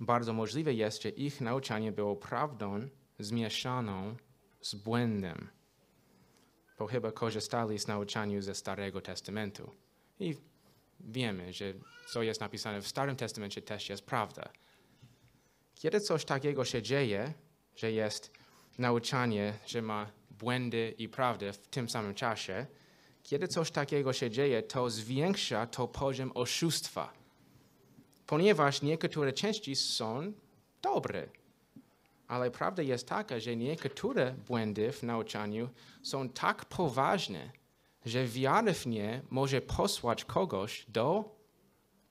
Bardzo 0.00 0.32
możliwe 0.32 0.74
jest, 0.74 1.02
że 1.02 1.08
ich 1.08 1.40
nauczanie 1.40 1.92
było 1.92 2.16
prawdą 2.16 2.88
zmieszaną 3.18 4.16
z 4.60 4.74
błędem, 4.74 5.48
bo 6.78 6.86
chyba 6.86 7.12
korzystali 7.12 7.78
z 7.78 7.86
nauczania 7.86 8.42
ze 8.42 8.54
Starego 8.54 9.00
Testamentu. 9.00 9.70
I 10.20 10.36
wiemy, 11.00 11.52
że 11.52 11.74
co 12.08 12.22
jest 12.22 12.40
napisane 12.40 12.82
w 12.82 12.88
Starym 12.88 13.16
Testamencie 13.16 13.62
też 13.62 13.88
jest 13.88 14.06
prawda. 14.06 14.48
Kiedy 15.74 16.00
coś 16.00 16.24
takiego 16.24 16.64
się 16.64 16.82
dzieje, 16.82 17.32
że 17.76 17.92
jest 17.92 18.32
nauczanie, 18.78 19.58
że 19.66 19.82
ma 19.82 20.10
błędy 20.38 20.94
i 20.98 21.08
prawdę 21.08 21.52
w 21.52 21.58
tym 21.58 21.88
samym 21.88 22.14
czasie, 22.14 22.66
kiedy 23.22 23.48
coś 23.48 23.70
takiego 23.70 24.12
się 24.12 24.30
dzieje, 24.30 24.62
to 24.62 24.90
zwiększa 24.90 25.66
to 25.66 25.88
poziom 25.88 26.32
oszustwa, 26.34 27.12
ponieważ 28.26 28.82
niektóre 28.82 29.32
części 29.32 29.76
są 29.76 30.32
dobre. 30.82 31.28
Ale 32.28 32.50
prawda 32.50 32.82
jest 32.82 33.08
taka, 33.08 33.40
że 33.40 33.56
niektóre 33.56 34.32
błędy 34.32 34.92
w 34.92 35.02
nauczaniu 35.02 35.68
są 36.02 36.28
tak 36.28 36.64
poważne, 36.64 37.50
że 38.04 38.26
wiara 38.26 38.74
w 38.74 38.86
nie 38.86 39.22
może 39.30 39.60
posłać 39.60 40.24
kogoś 40.24 40.86
do 40.88 41.36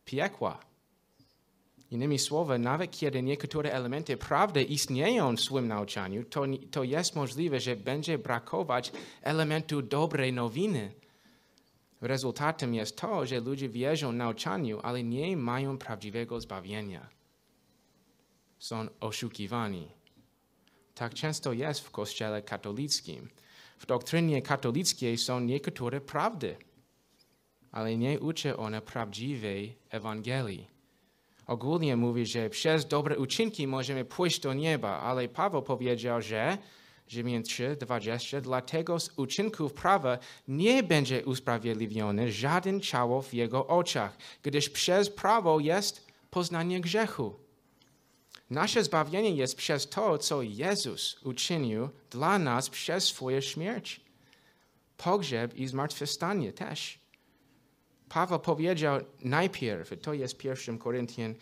piekła. 0.05 0.59
Innymi 1.95 2.19
słowy, 2.19 2.59
nawet 2.59 2.91
kiedy 2.91 3.23
niektóre 3.23 3.71
elementy 3.71 4.17
prawdy 4.17 4.63
istnieją 4.63 5.35
w 5.35 5.41
swoim 5.41 5.67
nauczaniu, 5.67 6.23
to, 6.23 6.43
to 6.71 6.83
jest 6.83 7.15
możliwe, 7.15 7.59
że 7.59 7.75
będzie 7.75 8.17
brakować 8.17 8.91
elementu 9.21 9.81
dobrej 9.81 10.33
nowiny. 10.33 10.91
Rezultatem 12.01 12.73
jest 12.73 12.97
to, 12.97 13.25
że 13.25 13.39
ludzie 13.39 13.69
wierzą 13.69 14.11
nauczaniu, 14.11 14.79
ale 14.83 15.03
nie 15.03 15.37
mają 15.37 15.77
prawdziwego 15.77 16.41
zbawienia. 16.41 17.09
Są 18.59 18.87
oszukiwani. 18.99 19.87
Tak 20.95 21.13
często 21.13 21.53
jest 21.53 21.79
w 21.79 21.91
kościele 21.91 22.41
katolickim. 22.41 23.29
W 23.79 23.85
doktrynie 23.85 24.41
katolickiej 24.41 25.17
są 25.17 25.39
niektóre 25.39 26.01
prawdy, 26.01 26.57
ale 27.71 27.97
nie 27.97 28.19
uczy 28.19 28.57
one 28.57 28.81
prawdziwej 28.81 29.75
Ewangelii. 29.89 30.74
Ogólnie 31.47 31.95
mówi, 31.95 32.25
że 32.25 32.49
przez 32.49 32.87
dobre 32.87 33.17
uczynki 33.17 33.67
możemy 33.67 34.05
pójść 34.05 34.39
do 34.39 34.53
nieba, 34.53 34.99
ale 34.99 35.27
Paweł 35.27 35.61
powiedział, 35.61 36.21
że 36.21 36.57
Rzymian 37.07 37.43
3, 37.43 37.75
20, 37.79 38.41
dlatego 38.41 38.99
z 38.99 39.11
uczynków 39.15 39.73
prawa 39.73 40.17
nie 40.47 40.83
będzie 40.83 41.25
usprawiedliwiony 41.25 42.31
żaden 42.31 42.81
ciało 42.81 43.21
w 43.21 43.33
jego 43.33 43.67
oczach, 43.67 44.17
gdyż 44.43 44.69
przez 44.69 45.09
prawo 45.09 45.59
jest 45.59 46.07
poznanie 46.29 46.81
grzechu. 46.81 47.35
Nasze 48.49 48.83
zbawienie 48.83 49.29
jest 49.29 49.55
przez 49.55 49.89
to, 49.89 50.17
co 50.17 50.41
Jezus 50.41 51.19
uczynił 51.23 51.89
dla 52.09 52.39
nas 52.39 52.69
przez 52.69 53.03
swoją 53.03 53.41
śmierć. 53.41 54.01
Pogrzeb 54.97 55.55
i 55.55 55.67
zmartwychwstanie 55.67 56.53
też. 56.53 57.04
Paweł 58.09 58.39
powiedział 58.39 58.99
najpierw, 59.23 59.89
to 60.01 60.13
jest 60.13 60.43
1 60.43 60.77
Koryntian 60.77 61.35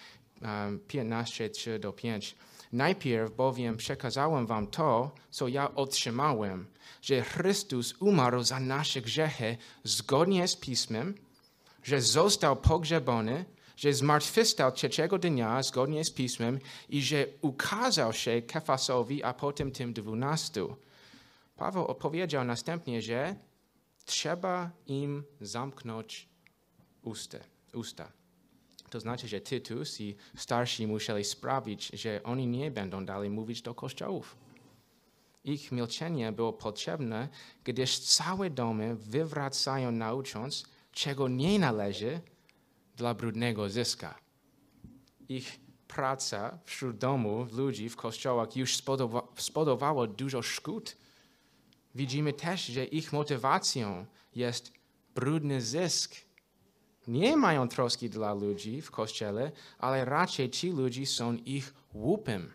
15, 0.88 1.50
3 1.50 1.80
do 1.80 1.94
5, 1.94 2.36
Najpierw 2.74 3.36
bowiem 3.36 3.78
przekazałem 3.78 4.46
wam 4.46 4.68
to, 4.68 5.12
co 5.30 5.48
ja 5.48 5.76
otrzymałem, 5.76 6.68
że 7.02 7.22
Chrystus 7.22 7.96
umarł 8.00 8.44
za 8.44 8.60
nasze 8.60 9.02
grzechy 9.02 9.58
zgodnie 9.84 10.48
z 10.48 10.56
Pismem, 10.56 11.16
że 11.84 12.02
został 12.02 12.56
pogrzebany, 12.56 13.46
że 13.78 13.94
zmartwychwstał 13.94 14.72
trzeciego 14.72 15.18
dnia 15.18 15.64
zgodnie 15.64 16.06
z 16.06 16.12
Pismem 16.12 16.60
i 16.90 17.02
że 17.02 17.26
ukazał 17.42 18.14
się 18.14 18.42
Kefasowi, 18.42 19.24
a 19.24 19.34
potem 19.34 19.72
tym 19.72 19.94
dwunastu. 19.94 20.76
Paweł 21.56 21.86
opowiedział 21.86 22.44
następnie, 22.44 23.02
że 23.02 23.36
trzeba 24.06 24.72
im 24.88 25.24
zamknąć 25.42 26.30
usta. 27.04 27.38
usta. 27.74 28.12
To 28.90 29.00
znaczy, 29.00 29.28
że 29.28 29.42
Tytus 29.42 30.02
i 30.02 30.16
starsi 30.38 30.88
musieli 30.88 31.24
sprawić, 31.24 31.88
że 31.88 32.24
oni 32.24 32.48
nie 32.48 32.72
będą 32.72 33.06
dalej 33.06 33.30
mówić 33.30 33.62
do 33.62 33.74
kościołów. 33.76 34.36
Ich 35.44 35.72
milczenie 35.72 36.32
było 36.32 36.54
potrzebne, 36.54 37.30
gdyż 37.64 38.00
całe 38.00 38.50
domy 38.50 38.96
wywracają 38.96 39.92
naucząc, 39.92 40.64
czego 40.92 41.28
nie 41.28 41.60
należy 41.60 42.22
dla 42.96 43.14
brudnego 43.14 43.70
zyska. 43.70 44.20
Ich 45.30 45.60
praca 45.88 46.60
wśród 46.66 46.98
domu 46.98 47.48
ludzi 47.52 47.90
w 47.90 47.96
kościołach 47.96 48.56
już 48.56 48.82
spodobała 49.38 50.08
dużo 50.08 50.42
szkód. 50.42 50.98
Widzimy 51.96 52.34
też, 52.34 52.66
że 52.66 52.86
ich 52.86 53.14
motywacją 53.14 54.06
jest 54.36 54.74
brudny 55.16 55.62
zysk. 55.62 56.16
Nie 57.08 57.38
mają 57.38 57.68
troski 57.68 58.10
dla 58.10 58.34
ludzi 58.34 58.82
w 58.82 58.92
kościele, 58.92 59.52
ale 59.80 60.06
raczej 60.06 60.50
ci 60.50 60.70
ludzie 60.70 61.06
są 61.06 61.34
ich 61.34 61.74
łupem. 61.94 62.54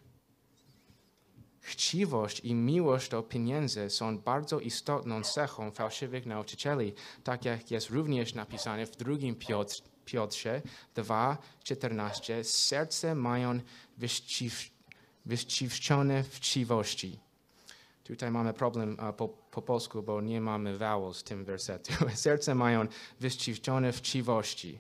Chciwość 1.61 2.40
i 2.40 2.55
miłość 2.55 3.11
do 3.11 3.23
pieniędzy 3.23 3.90
są 3.90 4.19
bardzo 4.19 4.61
istotną 4.61 5.23
cechą 5.23 5.71
fałszywych 5.71 6.26
nauczycieli, 6.26 6.95
tak 7.25 7.45
jak 7.45 7.71
jest 7.71 7.90
również 7.90 8.35
napisane 8.35 8.87
w 8.87 8.97
drugim 8.97 9.35
Piotr, 9.35 9.83
Piotrze 10.05 10.62
2:14 10.95 12.45
serce 12.45 13.14
mają 13.14 13.61
wyściwczone 15.26 16.23
w 16.25 16.37
chciwości. 16.37 17.19
Tutaj 18.09 18.31
mamy 18.31 18.53
problem 18.53 18.97
po, 19.17 19.29
po, 19.29 19.62
polsku, 19.62 20.03
bo 20.03 20.21
nie 20.21 20.41
mamy 20.41 20.79
vowels 20.79 21.21
w 21.21 21.23
tym 21.23 21.45
wersetu. 21.45 21.93
Serce 22.15 22.55
mają 22.55 22.87
wyściwczone 23.21 23.93
w 23.93 23.99
chciwości. 23.99 24.79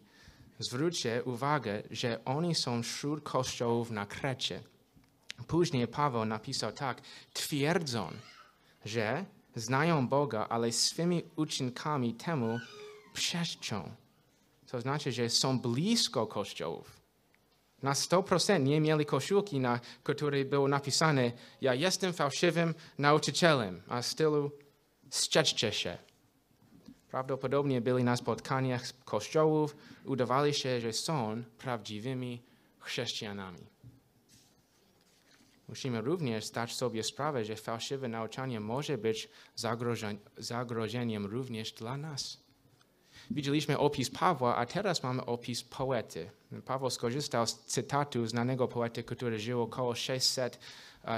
Zwróćcie 0.58 1.22
uwagę, 1.24 1.82
że 1.90 2.24
oni 2.24 2.54
są 2.54 2.82
wśród 2.82 3.24
kościołów 3.24 3.90
na 3.90 4.06
Krecie. 4.06 4.62
Później 5.46 5.88
Paweł 5.88 6.24
napisał 6.24 6.72
tak, 6.72 7.00
twierdzą, 7.32 8.10
że 8.84 9.24
znają 9.54 10.08
Boga, 10.08 10.46
ale 10.48 10.72
swymi 10.72 11.22
uczynkami 11.36 12.14
temu 12.14 12.60
przeszczą. 13.12 13.90
To 14.66 14.80
znaczy, 14.80 15.12
że 15.12 15.30
są 15.30 15.60
blisko 15.60 16.26
kościołów. 16.26 16.97
Na 17.82 17.92
100% 17.92 18.60
nie 18.60 18.80
mieli 18.80 19.06
koszulki, 19.06 19.60
na 19.60 19.80
której 20.02 20.44
było 20.44 20.68
napisane 20.68 21.32
ja 21.60 21.74
jestem 21.74 22.12
fałszywym 22.12 22.74
nauczycielem, 22.98 23.82
a 23.88 24.02
stylu 24.02 24.50
strzeczcie 25.10 25.72
się. 25.72 25.98
Prawdopodobnie 27.10 27.80
byli 27.80 28.04
na 28.04 28.16
spotkaniach 28.16 28.82
kościołów, 29.04 29.76
udawali 30.04 30.54
się, 30.54 30.80
że 30.80 30.92
są 30.92 31.42
prawdziwymi 31.58 32.42
chrześcijanami. 32.78 33.66
Musimy 35.68 36.00
również 36.00 36.46
zdać 36.46 36.74
sobie 36.74 37.02
sprawę, 37.02 37.44
że 37.44 37.56
fałszywe 37.56 38.08
nauczanie 38.08 38.60
może 38.60 38.98
być 38.98 39.28
zagrożeniem 40.36 41.26
również 41.26 41.72
dla 41.72 41.96
nas. 41.96 42.38
Widzieliśmy 43.30 43.78
opis 43.78 44.10
Pawła, 44.10 44.56
a 44.56 44.66
teraz 44.66 45.02
mamy 45.02 45.24
opis 45.24 45.64
poety. 45.64 46.30
Paweł 46.64 46.90
skorzystał 46.90 47.46
z 47.46 47.54
cytatu 47.54 48.26
znanego 48.26 48.68
poety, 48.68 49.04
który 49.04 49.38
żył 49.38 49.62
około 49.62 49.94
600, 49.94 50.58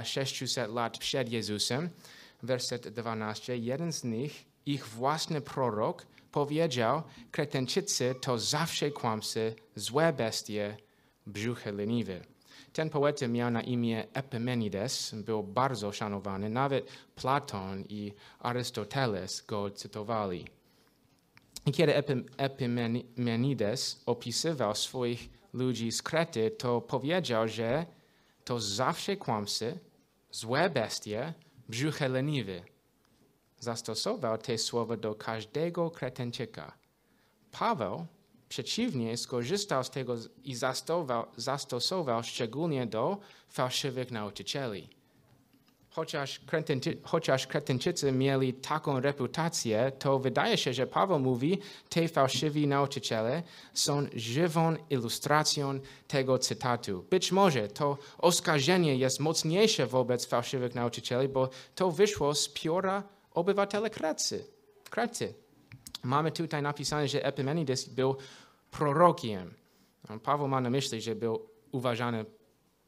600 0.03 0.71
lat 0.71 0.97
przed 0.97 1.31
Jezusem. 1.31 1.89
Werset 2.43 2.87
12. 2.87 3.57
Jeden 3.57 3.93
z 3.93 4.03
nich, 4.03 4.45
ich 4.65 4.87
własny 4.87 5.41
prorok, 5.41 6.05
powiedział, 6.31 7.03
kretenczycy 7.31 8.15
to 8.21 8.37
zawsze 8.37 8.91
kłamcy, 8.91 9.55
złe 9.75 10.13
bestie, 10.13 10.77
brzuchy 11.27 11.71
leniwe. 11.71 12.21
Ten 12.73 12.89
poeta 12.89 13.27
miał 13.27 13.51
na 13.51 13.61
imię 13.61 14.07
Epimenides, 14.13 15.15
był 15.15 15.43
bardzo 15.43 15.91
szanowany, 15.91 16.49
nawet 16.49 16.87
Platon 17.15 17.83
i 17.89 18.13
Arystoteles 18.39 19.45
go 19.45 19.71
cytowali. 19.71 20.47
I 21.65 21.71
kiedy 21.71 21.93
Epimenides 22.37 24.01
opisywał 24.05 24.75
swoich 24.75 25.29
ludzi 25.53 25.91
z 25.91 26.01
Krety, 26.01 26.51
to 26.51 26.81
powiedział, 26.81 27.47
że 27.47 27.85
to 28.43 28.59
zawsze 28.59 29.17
kłamcy, 29.17 29.79
złe 30.31 30.69
bestie, 30.69 31.33
brzuchy 31.69 32.09
leniwe. 32.09 32.61
Zastosował 33.59 34.37
te 34.37 34.57
słowa 34.57 34.97
do 34.97 35.15
każdego 35.15 35.91
Kretenczyka. 35.91 36.77
Paweł 37.51 38.05
przeciwnie 38.49 39.17
skorzystał 39.17 39.83
z 39.83 39.89
tego 39.89 40.15
i 40.43 40.55
zastosował, 40.55 41.25
zastosował 41.37 42.23
szczególnie 42.23 42.87
do 42.87 43.17
fałszywych 43.49 44.11
nauczycieli. 44.11 45.00
Chociaż, 45.93 46.39
Kretenczy, 46.39 46.97
chociaż 47.03 47.47
Kretenczycy 47.47 48.11
mieli 48.11 48.53
taką 48.53 48.99
reputację, 48.99 49.91
to 49.99 50.19
wydaje 50.19 50.57
się, 50.57 50.73
że 50.73 50.87
Paweł 50.87 51.19
mówi, 51.19 51.59
te 51.89 52.07
fałszywi 52.07 52.67
nauczyciele 52.67 53.43
są 53.73 54.05
żywą 54.15 54.75
ilustracją 54.89 55.79
tego 56.07 56.39
cytatu. 56.39 57.05
Być 57.09 57.31
może 57.31 57.67
to 57.67 57.97
oskarżenie 58.17 58.95
jest 58.95 59.19
mocniejsze 59.19 59.87
wobec 59.87 60.25
fałszywych 60.25 60.75
nauczycieli, 60.75 61.27
bo 61.27 61.49
to 61.75 61.91
wyszło 61.91 62.35
z 62.35 62.49
pióra 62.49 63.03
obywatela 63.33 63.89
Krety. 63.89 64.45
Krety. 64.89 65.33
Mamy 66.03 66.31
tutaj 66.31 66.61
napisane, 66.61 67.07
że 67.07 67.25
Epimenides 67.25 67.89
był 67.89 68.15
prorokiem. 68.71 69.53
Paweł 70.23 70.47
ma 70.47 70.61
na 70.61 70.69
myśli, 70.69 71.01
że 71.01 71.15
był 71.15 71.49
uważany 71.71 72.25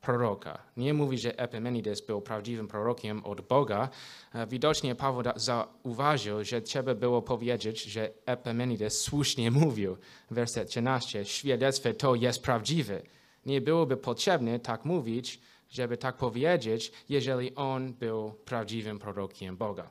proroka. 0.04 0.64
Nie 0.78 0.94
mówi, 0.94 1.18
że 1.18 1.40
Epimenides 1.40 2.02
był 2.02 2.22
prawdziwym 2.22 2.68
prorokiem 2.68 3.26
od 3.26 3.42
Boga. 3.42 3.90
E, 4.34 4.48
widocznie 4.48 4.96
Paweł 4.96 5.34
zauważył, 5.36 6.44
że 6.44 6.62
trzeba 6.62 6.96
było 6.96 7.22
powiedzieć, 7.22 7.84
że 7.84 8.10
Epimenides 8.26 9.02
słusznie 9.02 9.52
mówił. 9.52 9.98
Werset 10.32 10.70
13. 10.70 11.26
Świadectwo 11.26 11.94
to 11.94 12.16
jest 12.16 12.44
prawdziwe. 12.44 13.02
Nie 13.46 13.62
byłoby 13.62 13.98
potrzebne 13.98 14.60
tak 14.60 14.86
mówić, 14.86 15.40
żeby 15.70 15.98
tak 15.98 16.18
powiedzieć, 16.18 16.92
jeżeli 17.10 17.56
on 17.56 17.94
był 17.94 18.34
prawdziwym 18.46 19.00
prorokiem 19.00 19.58
Boga. 19.58 19.90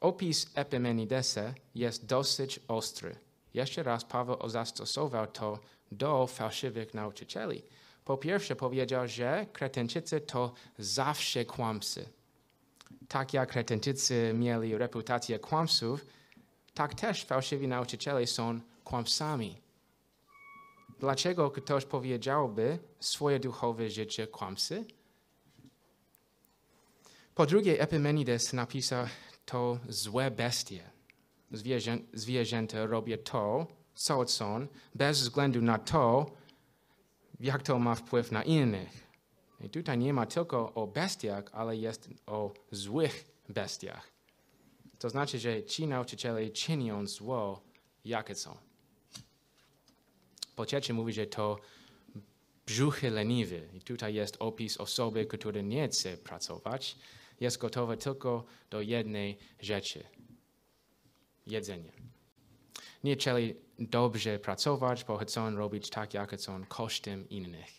Opis 0.00 0.50
Epimenidesa 0.54 1.54
jest 1.74 2.06
dosyć 2.06 2.60
ostry. 2.68 3.16
Jeszcze 3.54 3.82
raz 3.82 4.04
Paweł 4.04 4.48
zastosował 4.48 5.26
to 5.26 5.58
do 5.92 6.26
fałszywych 6.26 6.94
nauczycieli. 6.94 7.62
Po 8.08 8.18
pierwsze 8.18 8.56
powiedział, 8.56 9.08
że 9.08 9.46
kretenczycy 9.52 10.20
to 10.20 10.52
zawsze 10.78 11.44
kłamcy. 11.44 12.08
Tak 13.08 13.32
jak 13.34 13.50
kretenczycy 13.50 14.32
mieli 14.34 14.78
reputację 14.78 15.38
kłamców, 15.38 16.06
tak 16.74 16.94
też 16.94 17.24
fałszywi 17.24 17.68
nauczyciele 17.68 18.26
są 18.26 18.60
kłamcami. 18.84 19.60
Dlaczego 20.98 21.50
ktoś 21.50 21.84
powiedziałby 21.84 22.78
swoje 23.00 23.40
duchowe 23.40 23.90
życie 23.90 24.26
kłamcy? 24.26 24.84
Po 27.34 27.46
drugie, 27.46 27.80
Epimenides 27.80 28.52
napisał 28.52 29.06
to 29.44 29.78
złe 29.88 30.30
bestie. 30.30 30.90
Zwierzę, 31.52 31.98
zwierzęta 32.12 32.86
robią 32.86 33.16
to, 33.24 33.66
co 33.94 34.24
chcą, 34.24 34.66
bez 34.94 35.20
względu 35.20 35.62
na 35.62 35.78
to, 35.78 36.37
jak 37.40 37.62
to 37.62 37.78
ma 37.78 37.94
wpływ 37.94 38.32
na 38.32 38.42
innych. 38.42 39.08
I 39.60 39.70
tutaj 39.70 39.98
nie 39.98 40.12
ma 40.12 40.26
tylko 40.26 40.74
o 40.74 40.86
bestiach, 40.86 41.44
ale 41.52 41.76
jest 41.76 42.08
o 42.26 42.54
złych 42.70 43.24
bestiach. 43.48 44.10
To 44.98 45.10
znaczy, 45.10 45.38
że 45.38 45.64
ci 45.64 45.86
nauczyciele 45.86 46.50
czynią 46.50 47.06
zło, 47.06 47.62
jakie 48.04 48.34
są. 48.34 48.56
Po 50.56 50.66
trzecie 50.66 50.94
mówi, 50.94 51.12
że 51.12 51.26
to 51.26 51.58
brzuchy 52.66 53.10
leniwe. 53.10 53.60
I 53.74 53.80
tutaj 53.80 54.14
jest 54.14 54.36
opis 54.38 54.76
osoby, 54.76 55.26
która 55.26 55.60
nie 55.60 55.88
chce 55.88 56.16
pracować, 56.16 56.96
jest 57.40 57.58
gotowa 57.58 57.96
tylko 57.96 58.44
do 58.70 58.80
jednej 58.80 59.38
rzeczy 59.60 60.04
jedzenie. 61.46 61.92
Nie 63.04 63.16
chcieli 63.16 63.54
dobrze 63.78 64.38
pracować, 64.38 65.04
bo 65.04 65.16
chcą 65.16 65.56
robić 65.56 65.90
tak, 65.90 66.14
jak 66.14 66.34
chcą, 66.34 66.64
kosztem 66.66 67.28
innych. 67.28 67.70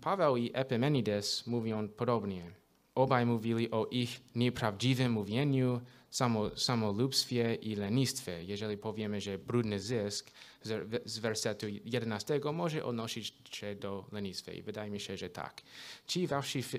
Paweł 0.00 0.36
i 0.36 0.50
Epimenides 0.54 1.46
mówią 1.46 1.88
podobnie. 1.88 2.50
Obaj 2.94 3.26
mówili 3.26 3.70
o 3.70 3.86
ich 3.86 4.20
nieprawdziwym 4.34 5.12
mówieniu, 5.12 5.80
samo, 6.10 6.56
samolubstwie 6.56 7.54
i 7.54 7.76
lenistwie. 7.76 8.44
Jeżeli 8.44 8.76
powiemy, 8.76 9.20
że 9.20 9.38
brudny 9.38 9.80
zysk 9.80 10.30
z 11.04 11.18
wersetu 11.18 11.66
11 11.84 12.40
może 12.52 12.84
odnosić 12.84 13.34
się 13.50 13.74
do 13.74 14.04
lenistwa. 14.12 14.52
I 14.52 14.62
wydaje 14.62 14.90
mi 14.90 15.00
się, 15.00 15.16
że 15.16 15.30
tak. 15.30 15.62
Ci 16.06 16.28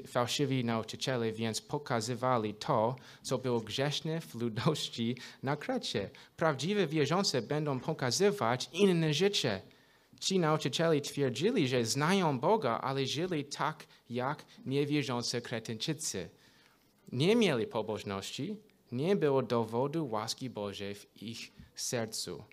fałszywi 0.08 0.66
nauczyciele 0.66 1.32
więc 1.32 1.62
pokazywali 1.62 2.54
to, 2.54 2.96
co 3.22 3.38
było 3.38 3.60
grzeszne 3.60 4.22
w 4.22 4.36
ludości 4.36 5.18
na 5.44 5.56
Krecie. 5.56 6.10
Prawdziwe 6.38 6.88
wierzące 6.88 7.42
będą 7.42 7.80
pokazywać 7.80 8.70
inne 8.74 9.14
życie. 9.14 9.62
Ci 10.20 10.40
nauczyciele 10.40 11.02
twierdzili, 11.02 11.68
że 11.68 11.86
znają 11.86 12.40
Boga, 12.40 12.80
ale 12.84 13.06
żyli 13.06 13.46
tak 13.46 13.86
jak 14.10 14.46
niewierzące 14.66 15.42
Kretyńczycy. 15.42 16.30
Nie 17.12 17.36
mieli 17.36 17.68
pobożności, 17.68 18.56
nie 18.92 19.16
było 19.16 19.42
dowodu 19.42 20.08
łaski 20.08 20.50
Bożej 20.50 20.96
w 20.96 21.24
ich 21.24 21.52
sercu. 21.76 22.44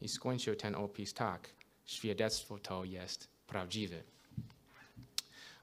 I 0.00 0.08
skończył 0.08 0.56
ten 0.56 0.74
opis 0.74 1.14
tak. 1.14 1.50
Świadectwo 1.84 2.58
to 2.58 2.84
jest 2.84 3.28
prawdziwe. 3.46 4.02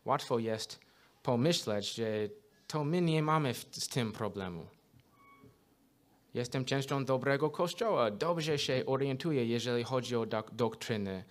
Łatwo 0.05 0.39
jest 0.39 0.79
pomyśleć, 1.23 1.93
że 1.93 2.29
to 2.67 2.83
my 2.83 3.01
nie 3.01 3.23
mamy 3.23 3.53
z 3.53 3.87
tym 3.87 4.11
problemu. 4.11 4.65
Jestem 6.33 6.65
częścią 6.65 7.05
dobrego 7.05 7.49
kościoła, 7.49 8.11
dobrze 8.11 8.59
się 8.59 8.83
orientuję, 8.85 9.45
jeżeli 9.45 9.83
chodzi 9.83 10.15
o 10.15 10.25
dok 10.25 10.51
doktrynę, 10.51 11.23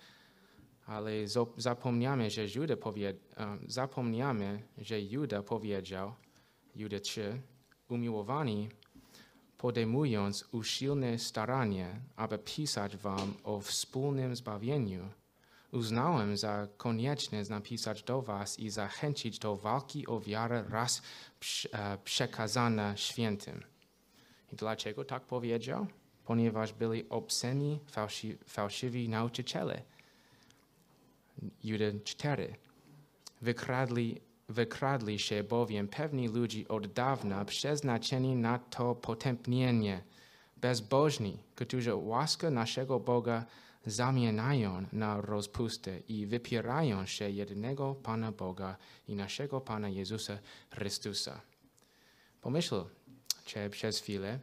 ale 0.85 1.11
zapomniamy, 1.57 2.29
że 2.29 2.45
Juda 2.55 2.77
powie, 2.77 3.13
um, 3.37 3.65
zapomniamy, 3.67 4.63
że 4.77 5.01
Juda 5.01 5.43
powiedział, 5.43 6.13
Juda 6.75 6.99
3, 6.99 7.41
umiłowani, 7.91 8.69
podejmując 9.57 10.45
usilne 10.51 11.19
staranie, 11.19 11.99
aby 12.15 12.37
pisać 12.37 12.97
wam 12.97 13.33
o 13.43 13.59
wspólnym 13.59 14.35
zbawieniu, 14.35 15.09
uznałem 15.71 16.37
za 16.37 16.67
konieczne 16.77 17.43
napisać 17.49 18.03
do 18.03 18.21
was 18.21 18.59
i 18.59 18.69
zachęcić 18.69 19.39
do 19.39 19.55
walki 19.55 20.07
o 20.07 20.19
wiarę 20.19 20.65
raz 20.69 21.01
e, 21.71 21.97
przekazana 21.97 22.97
świętym. 22.97 23.63
I 24.53 24.55
dlaczego 24.55 25.05
tak 25.05 25.23
powiedział? 25.23 25.87
Ponieważ 26.25 26.73
byli 26.73 27.09
obseni 27.09 27.79
fałszy, 27.87 28.37
fałszywi 28.45 29.09
nauczyciele. 29.09 29.81
Juda 31.63 31.85
4. 32.03 32.55
Wykradli 33.41 34.21
Wykradli 34.49 35.19
się 35.19 35.43
bowiem 35.43 35.87
pewni 35.87 36.27
ludzi 36.27 36.67
od 36.67 36.87
dawna 36.87 37.45
przeznaczeni 37.45 38.35
na 38.35 38.59
to 38.59 38.95
potępnienie, 38.95 40.01
bezbożni, 40.57 41.37
którzy 41.55 41.95
łaskę 41.95 42.51
naszego 42.51 42.99
Boga 42.99 43.45
zamieniają 43.85 44.85
na 44.93 45.21
rozpustę 45.21 45.99
i 45.99 46.25
wypierają 46.25 47.05
się 47.05 47.29
jedynego 47.29 47.95
Pana 47.95 48.31
Boga 48.31 48.77
i 49.07 49.15
naszego 49.15 49.61
Pana 49.61 49.89
Jezusa 49.89 50.39
Chrystusa. 50.69 51.41
Pomyślcie 52.41 53.69
przez 53.71 53.99
chwilę, 53.99 54.39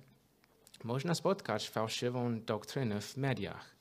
można 0.85 1.15
spotkać 1.15 1.69
fałszywą 1.69 2.41
doktrynę 2.41 3.01
w 3.01 3.17
mediach. 3.17 3.77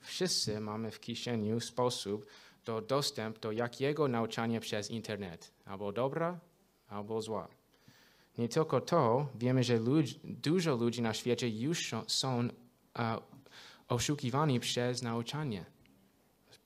Wszyscy 0.00 0.60
mamy 0.60 0.90
w 0.90 1.00
kieszeni 1.00 1.60
sposób 1.60 2.26
do 2.66 2.80
dostęp 2.80 3.38
do 3.38 3.52
jakiego 3.52 4.08
nauczania 4.08 4.60
przez 4.60 4.90
internet, 4.90 5.52
albo 5.64 5.92
dobra, 5.92 6.40
albo 6.88 7.22
zła. 7.22 7.48
Nie 8.38 8.48
tylko 8.48 8.80
to, 8.80 9.28
wiemy, 9.34 9.64
że 9.64 9.78
ludzi, 9.78 10.20
dużo 10.24 10.76
ludzi 10.76 11.02
na 11.02 11.14
świecie 11.14 11.48
już 11.48 11.94
są 12.06 12.38
uh, 12.38 13.02
oszukiwani 13.88 14.60
przez 14.60 15.02
nauczanie, 15.02 15.64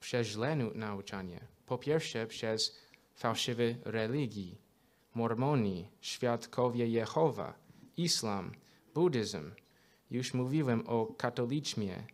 przez 0.01 0.27
źle 0.27 0.57
nauczanie. 0.57 1.41
Po 1.67 1.79
pierwsze, 1.79 2.27
przez 2.27 2.79
fałszywe 3.15 3.75
religii, 3.85 4.59
mormoni, 5.15 5.89
świadkowie 6.01 6.87
Jehowa, 6.87 7.55
islam, 7.97 8.53
buddyzm. 8.95 9.51
Już 10.11 10.35
mówiłem 10.35 10.83
o 10.87 11.07
katolicyzmie, 11.07 12.05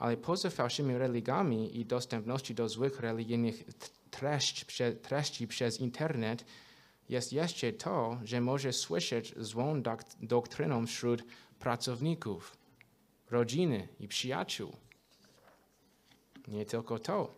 ale 0.00 0.16
poza 0.16 0.50
fałszywymi 0.50 0.98
religiami 0.98 1.80
i 1.80 1.86
dostępności 1.86 2.54
do 2.54 2.68
złych 2.68 3.00
religijnych 3.00 3.64
treści, 4.10 4.66
treści 5.02 5.48
przez 5.48 5.80
internet 5.80 6.44
jest 7.08 7.32
jeszcze 7.32 7.72
to, 7.72 8.20
że 8.24 8.40
może 8.40 8.72
słyszeć 8.72 9.34
złą 9.36 9.82
doktryną 10.20 10.86
wśród 10.86 11.24
pracowników, 11.58 12.56
rodziny 13.30 13.88
i 14.00 14.08
przyjaciół. 14.08 14.76
Nie 16.48 16.66
tylko 16.66 16.98
to. 16.98 17.34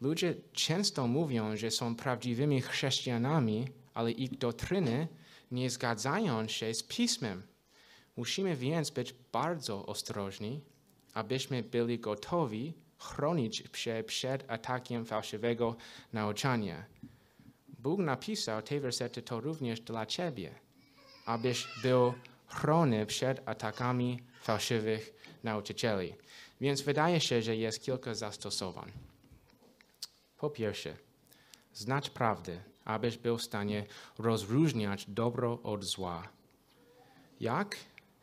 Ludzie 0.00 0.34
często 0.52 1.06
mówią, 1.06 1.56
że 1.56 1.70
są 1.70 1.96
prawdziwymi 1.96 2.60
chrześcijanami, 2.60 3.66
ale 3.94 4.10
ich 4.10 4.38
doktryny 4.38 5.08
nie 5.50 5.70
zgadzają 5.70 6.48
się 6.48 6.74
z 6.74 6.82
pismem. 6.82 7.42
Musimy 8.16 8.56
więc 8.56 8.90
być 8.90 9.14
bardzo 9.32 9.86
ostrożni, 9.86 10.60
abyśmy 11.14 11.62
byli 11.62 11.98
gotowi 11.98 12.74
chronić 12.98 13.62
się 13.72 14.04
przed 14.06 14.50
atakiem 14.50 15.04
fałszywego 15.04 15.76
nauczania. 16.12 16.84
Bóg 17.78 18.00
napisał 18.00 18.62
te 18.62 18.80
wersety 18.80 19.22
to 19.22 19.40
również 19.40 19.80
dla 19.80 20.06
ciebie, 20.06 20.54
abyś 21.26 21.68
był 21.82 22.14
chroniony 22.46 23.06
przed 23.06 23.48
atakami 23.48 24.22
fałszywych 24.42 25.14
nauczycieli. 25.44 26.14
Więc 26.60 26.80
wydaje 26.80 27.20
się, 27.20 27.42
że 27.42 27.56
jest 27.56 27.82
kilka 27.82 28.14
zastosowań. 28.14 28.92
Po 30.38 30.50
pierwsze, 30.50 30.96
znać 31.72 32.10
prawdę, 32.10 32.62
abyś 32.84 33.18
był 33.18 33.38
w 33.38 33.42
stanie 33.42 33.86
rozróżniać 34.18 35.04
dobro 35.08 35.58
od 35.62 35.84
zła. 35.84 36.28
Jak? 37.40 37.76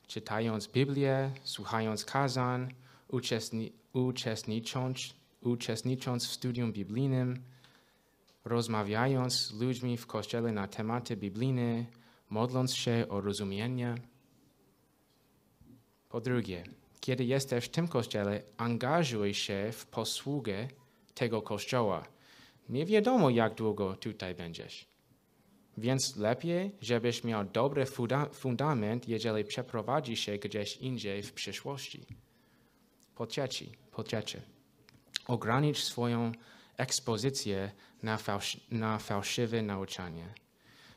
Czytając 0.08 0.68
Biblię, 0.68 1.32
słuchając 1.44 2.06
kazań, 2.06 2.74
uczestni 3.08 3.72
uczestnicząc, 3.96 5.14
uczestnicząc 5.42 6.28
w 6.28 6.32
studium 6.32 6.74
biblijnym, 6.74 7.44
rozmawiając 8.46 9.34
z 9.34 9.62
ludźmi 9.62 9.98
w 9.98 10.08
kościele 10.08 10.52
na 10.52 10.68
tematy 10.68 11.18
biblijne, 11.18 11.86
modląc 12.30 12.76
się 12.76 13.06
o 13.10 13.22
rozumienie. 13.22 13.96
Po 16.10 16.22
drugie, 16.22 16.64
kiedy 17.00 17.26
jesteś 17.26 17.66
w 17.66 17.70
tym 17.70 17.88
kościele, 17.88 18.42
angażuj 18.58 19.34
się 19.34 19.70
w 19.72 19.86
posługę 19.86 20.68
tego 21.14 21.42
kościoła. 21.42 22.04
Nie 22.70 22.86
wiadomo, 22.86 23.30
jak 23.30 23.56
długo 23.56 23.96
tutaj 23.96 24.36
będziesz. 24.36 24.95
Więc 25.78 26.16
lepiej, 26.16 26.72
żebyś 26.82 27.24
miał 27.24 27.44
dobry 27.44 27.86
fundament, 28.34 29.08
jeżeli 29.08 29.46
przeprowadzi 29.46 30.18
się 30.18 30.38
gdzieś 30.38 30.78
indziej 30.78 31.24
w 31.24 31.34
przyszłości. 31.34 32.06
Po 33.16 33.28
trzecie, 33.28 33.66
po 33.92 34.04
trzecie 34.04 34.42
ogranicz 35.28 35.84
swoją 35.84 36.32
ekspozycję 36.78 37.72
na, 38.04 38.18
fałsz 38.18 38.58
na 38.72 38.98
fałszywe 38.98 39.62
nauczanie. 39.62 40.34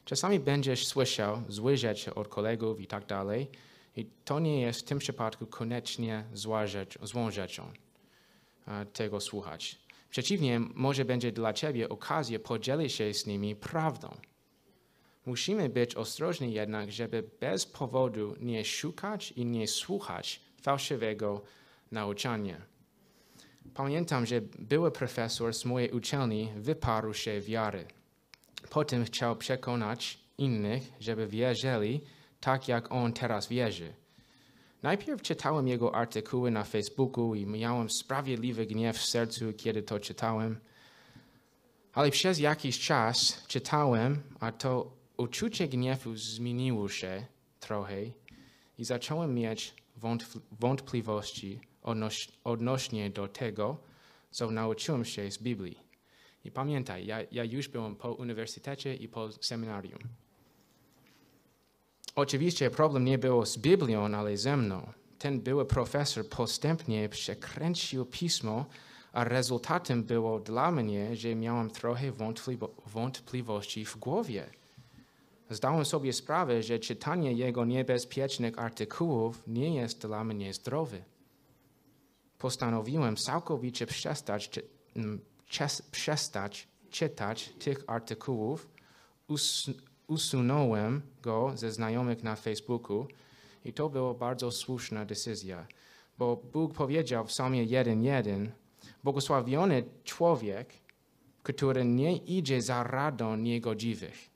Czasami 0.04 0.40
będziesz 0.40 0.86
słyszał 0.86 1.42
złe 1.48 1.76
rzeczy 1.76 2.14
od 2.14 2.28
kolegów 2.28 2.80
i 2.80 2.86
tak 2.86 3.06
dalej, 3.06 3.48
i 3.96 4.06
to 4.24 4.40
nie 4.40 4.60
jest 4.60 4.80
w 4.80 4.84
tym 4.84 4.98
przypadku 4.98 5.46
koniecznie 5.46 6.24
zła 6.32 6.66
rzecz, 6.66 6.98
złą 7.02 7.30
rzeczą 7.30 7.72
tego 8.92 9.20
słuchać. 9.20 9.78
Przeciwnie, 10.10 10.60
może 10.74 11.04
będzie 11.04 11.32
dla 11.32 11.52
ciebie 11.52 11.88
okazja 11.88 12.38
podzielić 12.38 12.92
się 12.92 13.14
z 13.14 13.26
nimi 13.26 13.56
prawdą. 13.56 14.16
Musimy 15.28 15.68
być 15.68 15.94
ostrożni 15.94 16.52
jednak, 16.52 16.92
żeby 16.92 17.22
bez 17.40 17.66
powodu 17.66 18.34
nie 18.40 18.64
szukać 18.64 19.32
i 19.32 19.44
nie 19.44 19.68
słuchać 19.68 20.40
fałszywego 20.62 21.42
nauczania. 21.90 22.56
Pamiętam, 23.74 24.26
że 24.26 24.40
były 24.58 24.90
profesor 24.90 25.54
z 25.54 25.64
mojej 25.64 25.90
uczelni 25.90 26.48
wyparł 26.56 27.14
się 27.14 27.40
wiary. 27.40 27.84
Potem 28.70 29.04
chciał 29.04 29.36
przekonać 29.36 30.18
innych, 30.38 30.92
żeby 31.00 31.26
wierzyli 31.26 32.00
tak, 32.40 32.68
jak 32.68 32.92
on 32.92 33.12
teraz 33.12 33.48
wierzy. 33.48 33.92
Najpierw 34.82 35.22
czytałem 35.22 35.68
jego 35.68 35.94
artykuły 35.94 36.50
na 36.50 36.64
Facebooku 36.64 37.34
i 37.34 37.46
miałem 37.46 37.90
sprawiedliwy 37.90 38.66
gniew 38.66 38.96
w 38.96 39.04
sercu, 39.04 39.52
kiedy 39.56 39.82
to 39.82 40.00
czytałem. 40.00 40.60
Ale 41.92 42.10
przez 42.10 42.38
jakiś 42.38 42.78
czas 42.78 43.44
czytałem, 43.46 44.22
a 44.40 44.52
to 44.52 44.97
uczucie 45.18 45.68
gniewu 45.68 46.16
zmieniło 46.16 46.88
się 46.88 47.26
trochę 47.60 48.02
i 48.78 48.84
zacząłem 48.84 49.34
mieć 49.34 49.74
wątpliwości 50.60 51.60
odnoś, 51.82 52.28
odnośnie 52.44 53.10
do 53.10 53.28
tego, 53.28 53.76
co 54.30 54.50
nauczyłem 54.50 55.04
się 55.04 55.30
z 55.30 55.38
Biblii. 55.38 55.78
I 56.44 56.50
pamiętaj, 56.50 57.06
ja, 57.06 57.18
ja 57.32 57.44
już 57.44 57.68
byłem 57.68 57.96
po 57.96 58.12
uniwersytecie 58.12 58.94
i 58.94 59.08
po 59.08 59.32
seminarium. 59.32 59.98
Oczywiście 62.14 62.70
problem 62.70 63.04
nie 63.04 63.18
był 63.18 63.46
z 63.46 63.58
Biblią, 63.58 64.04
ale 64.04 64.36
ze 64.36 64.56
mną. 64.56 64.92
Ten 65.18 65.40
były 65.40 65.66
profesor 65.66 66.28
postępnie 66.28 67.08
przekręcił 67.08 68.06
pismo, 68.06 68.66
a 69.12 69.24
rezultatem 69.24 70.04
było 70.04 70.40
dla 70.40 70.70
mnie, 70.70 71.16
że 71.16 71.34
miałem 71.34 71.70
trochę 71.70 72.12
wątpliwości 72.86 73.84
w 73.84 73.96
głowie. 73.96 74.50
Zdałem 75.50 75.84
sobie 75.84 76.12
sprawę, 76.12 76.62
że 76.62 76.78
czytanie 76.78 77.32
jego 77.32 77.64
niebezpiecznych 77.64 78.58
artykułów 78.58 79.42
nie 79.46 79.74
jest 79.74 80.06
dla 80.06 80.24
mnie 80.24 80.54
zdrowe 80.54 81.02
postanowiłem 82.38 83.16
całkowicie 83.16 83.86
przestać, 83.86 84.48
czy, 84.48 84.62
mm, 84.96 85.20
przestać 85.90 86.68
czytać 86.90 87.52
tych 87.58 87.84
artykułów. 87.86 88.68
Us, 89.28 89.70
usunąłem 90.06 91.02
go 91.22 91.52
ze 91.54 91.72
znajomych 91.72 92.22
na 92.22 92.36
Facebooku 92.36 93.06
i 93.64 93.72
to 93.72 93.88
była 93.88 94.14
bardzo 94.14 94.50
słuszna 94.50 95.04
decyzja, 95.04 95.66
bo 96.18 96.36
Bóg 96.36 96.74
powiedział 96.74 97.24
w 97.24 97.28
Psalmie 97.28 97.66
1.1 97.66 98.48
Błogosławiony 99.04 99.84
człowiek, 100.04 100.68
który 101.42 101.84
nie 101.84 102.16
idzie 102.16 102.62
za 102.62 102.82
radą 102.82 103.36
niegodziwych, 103.36 104.30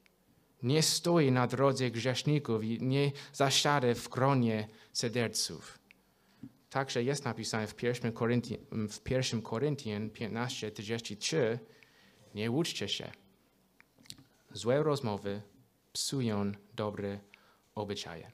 nie 0.63 0.83
stoi 0.83 1.33
na 1.33 1.47
drodze 1.47 1.91
grzeszników 1.91 2.65
i 2.65 2.83
nie 2.83 3.13
zasiada 3.33 3.95
w 3.95 4.09
gronie 4.09 4.69
sederców. 4.93 5.79
Także 6.71 7.03
jest 7.03 7.25
napisane 7.25 7.67
w 7.67 7.83
1 7.83 8.13
Koryntian, 8.13 8.59
w 8.89 9.11
1 9.11 9.43
Koryntian 9.43 10.11
15:33 10.11 11.59
nie 12.35 12.51
łudźcie 12.51 12.89
się. 12.89 13.13
Złe 14.53 14.83
rozmowy 14.83 15.43
psują 15.93 16.53
dobre 16.75 17.21
obyczaje. 17.75 18.31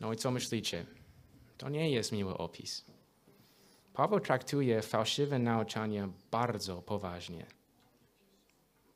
No 0.00 0.12
i 0.12 0.16
co 0.16 0.30
myślicie? 0.30 0.86
To 1.58 1.68
nie 1.68 1.90
jest 1.90 2.12
miły 2.12 2.36
opis. 2.36 2.84
Paweł 3.94 4.20
traktuje 4.20 4.82
fałszywe 4.82 5.38
nauczanie 5.38 6.08
bardzo 6.30 6.82
poważnie, 6.82 7.46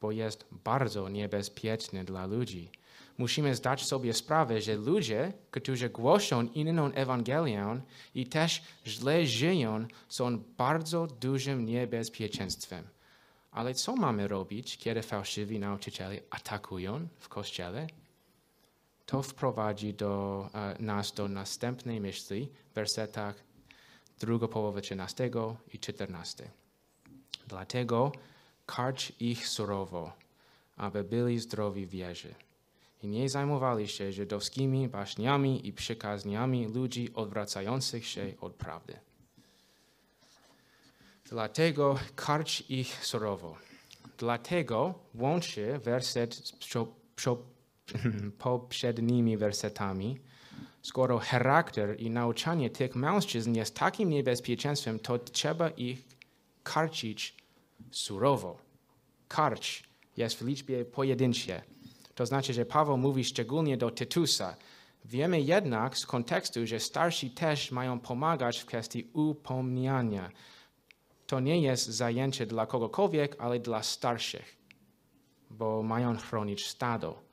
bo 0.01 0.13
jest 0.13 0.47
bardzo 0.65 1.09
niebezpieczne 1.09 2.05
dla 2.05 2.27
ludzi 2.27 2.71
musimy 3.19 3.55
zdać 3.55 3.85
sobie 3.85 4.15
sprawę, 4.15 4.61
że 4.61 4.75
ludzie, 4.75 5.33
którzy 5.51 5.89
głoszą 5.91 6.43
inną 6.43 6.93
Ewangelię 6.93 7.81
i 8.15 8.27
też 8.27 8.63
źle 8.87 9.27
żyją, 9.27 9.87
są 10.09 10.39
bardzo 10.59 11.07
dużym 11.07 11.67
niebezpieczeństwem. 11.67 12.85
Ale 13.51 13.75
co 13.75 13.97
mamy 13.97 14.29
robić, 14.29 14.79
kiedy 14.79 15.03
fałszywi 15.03 15.59
nauczyciele 15.59 16.21
atakują 16.31 17.09
w 17.19 17.29
kościele? 17.29 17.87
To 19.07 19.23
wprowadzi 19.23 19.95
do, 19.95 20.49
e, 20.55 20.83
nas 20.83 21.13
do 21.13 21.29
następnej 21.29 22.01
myśli 22.01 22.49
w 22.71 22.75
wersetach 22.75 23.35
druga 24.21 24.49
połowy 24.49 24.81
13 24.81 25.31
i 25.73 25.79
14. 25.79 26.51
Dlatego 27.47 28.13
karcz 28.69 29.13
ich 29.21 29.49
surowo, 29.49 30.13
aby 30.77 31.05
byli 31.05 31.39
zdrowi 31.39 31.87
w 31.87 31.91
wierze. 31.91 32.35
I 33.03 33.09
nie 33.09 33.29
zajmowali 33.29 33.89
się 33.89 34.13
żydowskimi 34.13 34.89
baśniami 34.89 35.69
i 35.69 35.73
przykazniami 35.73 36.67
ludzi 36.67 37.15
odwracających 37.15 38.07
się 38.07 38.33
od 38.41 38.53
prawdy. 38.53 38.99
Dlatego 41.25 41.99
karcz 42.17 42.71
ich 42.71 43.07
surowo. 43.07 43.57
Dlatego 44.19 44.95
łączy 45.15 45.79
werset 45.79 46.35
z 46.35 46.53
poprzednimi 48.39 49.37
wersetami. 49.37 50.19
Skoro 50.83 51.19
charakter 51.19 52.01
i 52.01 52.11
nauczanie 52.11 52.71
tych 52.71 52.97
mężczyzn 52.97 53.55
jest 53.55 53.75
takim 53.75 54.11
niebezpieczeństwem, 54.11 54.99
to 54.99 55.19
trzeba 55.19 55.69
ich 55.69 56.05
karcić 56.63 57.38
surowo. 57.91 58.59
Karcz 59.29 59.83
jest 60.17 60.37
w 60.39 60.47
liczbie 60.47 60.85
pojedynczej. 60.85 61.61
To 62.15 62.27
znaczy, 62.27 62.55
że 62.55 62.67
Paweł 62.67 62.99
mówi 62.99 63.25
szczególnie 63.25 63.77
do 63.77 63.91
Tytusa. 63.91 64.57
Wiemy 65.05 65.41
jednak 65.41 65.99
z 65.99 66.07
kontekstu, 66.07 66.67
że 66.67 66.81
starsi 66.81 67.31
też 67.31 67.71
mają 67.71 68.01
pomagać 68.01 68.59
w 68.59 68.67
kwestii 68.67 69.11
upomniania. 69.13 70.31
To 71.27 71.41
nie 71.41 71.61
jest 71.61 71.87
zajęcie 71.87 72.47
dla 72.47 72.67
kogokolwiek, 72.67 73.37
ale 73.39 73.61
dla 73.61 73.83
starszych, 73.83 74.57
bo 75.51 75.83
mają 75.83 76.17
chronić 76.17 76.67
stado. 76.67 77.29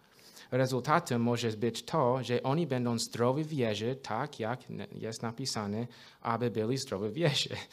Rezultatem 0.52 1.22
może 1.22 1.50
być 1.52 1.84
to, 1.84 2.24
że 2.24 2.44
oni 2.44 2.68
będą 2.68 3.00
zdrowi 3.00 3.44
w 3.44 3.48
wierze, 3.48 3.96
tak 3.96 4.40
jak 4.40 4.60
jest 4.92 5.22
napisane, 5.22 5.88
aby 6.22 6.52
byli 6.52 6.78
zdrowi 6.78 7.10
w 7.10 7.14
wierze. 7.14 7.56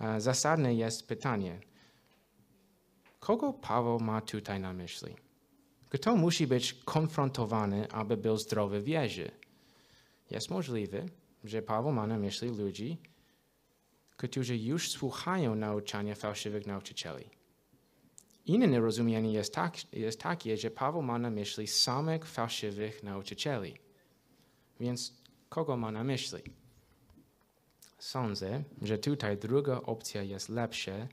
E, 0.00 0.20
Zasadne 0.20 0.74
jest 0.74 1.08
pytanie, 1.08 1.60
kogo 3.24 3.52
Paweł 3.52 4.00
ma 4.00 4.20
tutaj 4.20 4.60
na 4.60 4.72
myśli? 4.72 5.16
Kto 5.88 6.16
musi 6.16 6.46
być 6.46 6.74
konfrontowany, 6.74 7.90
aby 7.90 8.16
był 8.16 8.36
zdrowy 8.36 8.80
w 8.80 8.84
wierze? 8.84 9.30
Jest 10.30 10.50
możliwe, 10.50 11.06
że 11.44 11.62
Paweł 11.62 11.92
ma 11.92 12.06
na 12.06 12.18
myśli 12.18 12.48
ludzi, 12.48 12.98
którzy 14.16 14.56
już 14.56 14.90
słuchają 14.90 15.54
nauczania 15.54 16.14
fałszywych 16.14 16.66
nauczycieli. 16.66 17.24
Inne 18.46 18.80
rozumienie 18.80 19.32
jest, 19.32 19.54
tak, 19.54 19.92
jest 19.94 20.20
takie, 20.20 20.56
że 20.56 20.70
Paweł 20.70 21.02
ma 21.02 21.18
na 21.18 21.30
myśli 21.30 21.66
samych 21.66 22.26
fałszywych 22.26 23.02
nauczycieli. 23.02 23.74
Więc 24.80 25.14
kogo 25.48 25.76
ma 25.76 25.90
na 25.92 26.04
myśli? 26.04 26.42
Sądzę, 27.98 28.62
że 28.82 28.98
tutaj 28.98 29.38
druga 29.38 29.76
opcja 29.76 30.22
jest 30.22 30.48
lepsza, 30.48 31.08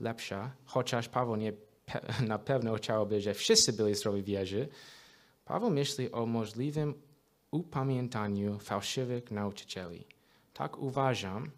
lepsza 0.00 0.50
chociaż 0.64 1.08
Paweł 1.08 1.36
nie 1.36 1.52
na 2.26 2.38
pewno 2.38 2.74
chciałby, 2.74 3.20
że 3.20 3.34
wszyscy 3.34 3.72
byli 3.72 3.94
zdrowi 3.94 4.22
w 4.22 4.24
wierze. 4.24 4.66
Paweł 5.44 5.70
myśli 5.70 6.12
o 6.12 6.26
możliwym 6.26 6.94
upamiętaniu 7.50 8.58
fałszywych 8.58 9.30
nauczycieli. 9.30 10.06
Tak 10.54 10.78
uważam, 10.78 11.50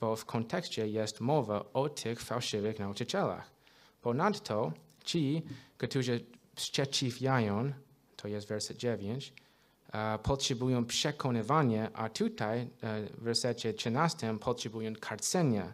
bo 0.00 0.16
w 0.16 0.24
kontekście 0.24 0.88
jest 0.88 1.20
mowa 1.20 1.64
o 1.72 1.88
tych 1.88 2.20
fałszywych 2.20 2.78
nauczycielach. 2.78 3.50
Ponadto 4.02 4.72
ci, 5.04 5.42
którzy 5.78 6.24
sprzeciwiają, 6.56 7.72
to 8.16 8.28
jest 8.28 8.48
werset 8.48 8.76
9, 8.76 9.32
e, 9.92 10.18
potrzebują 10.18 10.84
przekonywania, 10.84 11.92
a 11.92 12.08
tutaj 12.08 12.60
e, 12.60 12.66
w 13.06 13.22
wersecie 13.22 13.74
13 13.74 14.38
potrzebują 14.38 14.92
karcenia. 15.00 15.72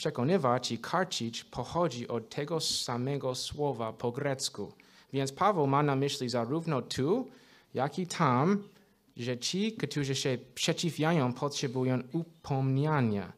Przekonywać 0.00 0.72
i 0.72 0.78
karcić 0.78 1.44
pochodzi 1.44 2.08
od 2.08 2.28
tego 2.28 2.60
samego 2.60 3.34
słowa 3.34 3.92
po 3.92 4.12
grecku. 4.12 4.72
Więc 5.12 5.32
Paweł 5.32 5.66
ma 5.66 5.82
na 5.82 5.96
myśli 5.96 6.28
zarówno 6.28 6.82
tu, 6.82 7.28
jak 7.74 7.98
i 7.98 8.06
tam, 8.06 8.68
że 9.16 9.38
ci, 9.38 9.72
którzy 9.72 10.14
się 10.14 10.38
przeciwiają, 10.54 11.32
potrzebują 11.32 11.98
upomnienia. 12.12 13.32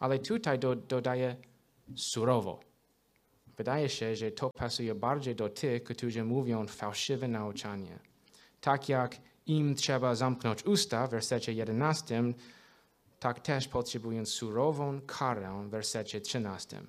Ale 0.00 0.18
tutaj 0.18 0.58
do, 0.58 0.76
dodaje 0.76 1.36
surowo. 1.96 2.60
Wydaje 3.56 3.88
się, 3.88 4.16
że 4.16 4.30
to 4.30 4.50
pasuje 4.50 4.94
bardziej 4.94 5.34
do 5.34 5.48
tych, 5.48 5.84
którzy 5.84 6.24
mówią 6.24 6.66
fałszywe 6.66 7.28
nauczanie. 7.28 7.98
Tak 8.60 8.88
jak 8.88 9.16
im 9.46 9.74
trzeba 9.74 10.14
zamknąć 10.14 10.64
usta 10.66 11.06
w 11.06 11.10
wersecie 11.10 11.52
11, 11.52 12.22
tak 13.24 13.40
też 13.40 13.68
potrzebują 13.68 14.26
surową 14.26 15.00
karę 15.06 15.62
w 15.66 15.70
wersecie 15.70 16.20
13. 16.20 16.82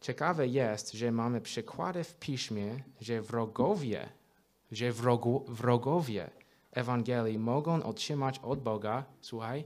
Ciekawe 0.00 0.46
jest, 0.46 0.92
że 0.92 1.12
mamy 1.12 1.40
przykłady 1.40 2.04
w 2.04 2.14
piśmie, 2.14 2.82
że 3.00 3.22
wrogowie, 3.22 4.08
że 4.72 4.92
wrogu, 4.92 5.44
wrogowie 5.48 6.30
Ewangelii 6.72 7.38
mogą 7.38 7.82
otrzymać 7.82 8.38
od 8.38 8.62
Boga, 8.62 9.04
słuchaj, 9.20 9.64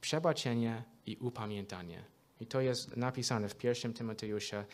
przebaczenie 0.00 0.82
i 1.06 1.16
upamiętanie. 1.16 2.04
I 2.40 2.46
to 2.46 2.60
jest 2.60 2.96
napisane 2.96 3.48
w 3.48 3.64
1 3.64 3.94
Tymoteusza 3.94 4.64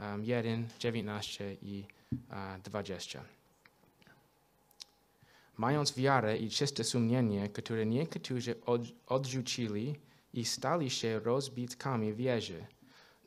um, 0.00 0.24
1, 0.24 0.68
19 0.78 1.56
i 1.62 1.86
uh, 2.12 2.62
20. 2.62 3.24
Mając 5.56 5.94
wiarę 5.94 6.36
i 6.36 6.50
czyste 6.50 6.84
sumienie, 6.84 7.48
które 7.48 7.86
niektórzy 7.86 8.60
od, 8.64 8.82
odrzucili 9.06 9.96
i 10.32 10.44
stali 10.44 10.90
się 10.90 11.20
rozbitkami 11.20 12.14
wierzy. 12.14 12.66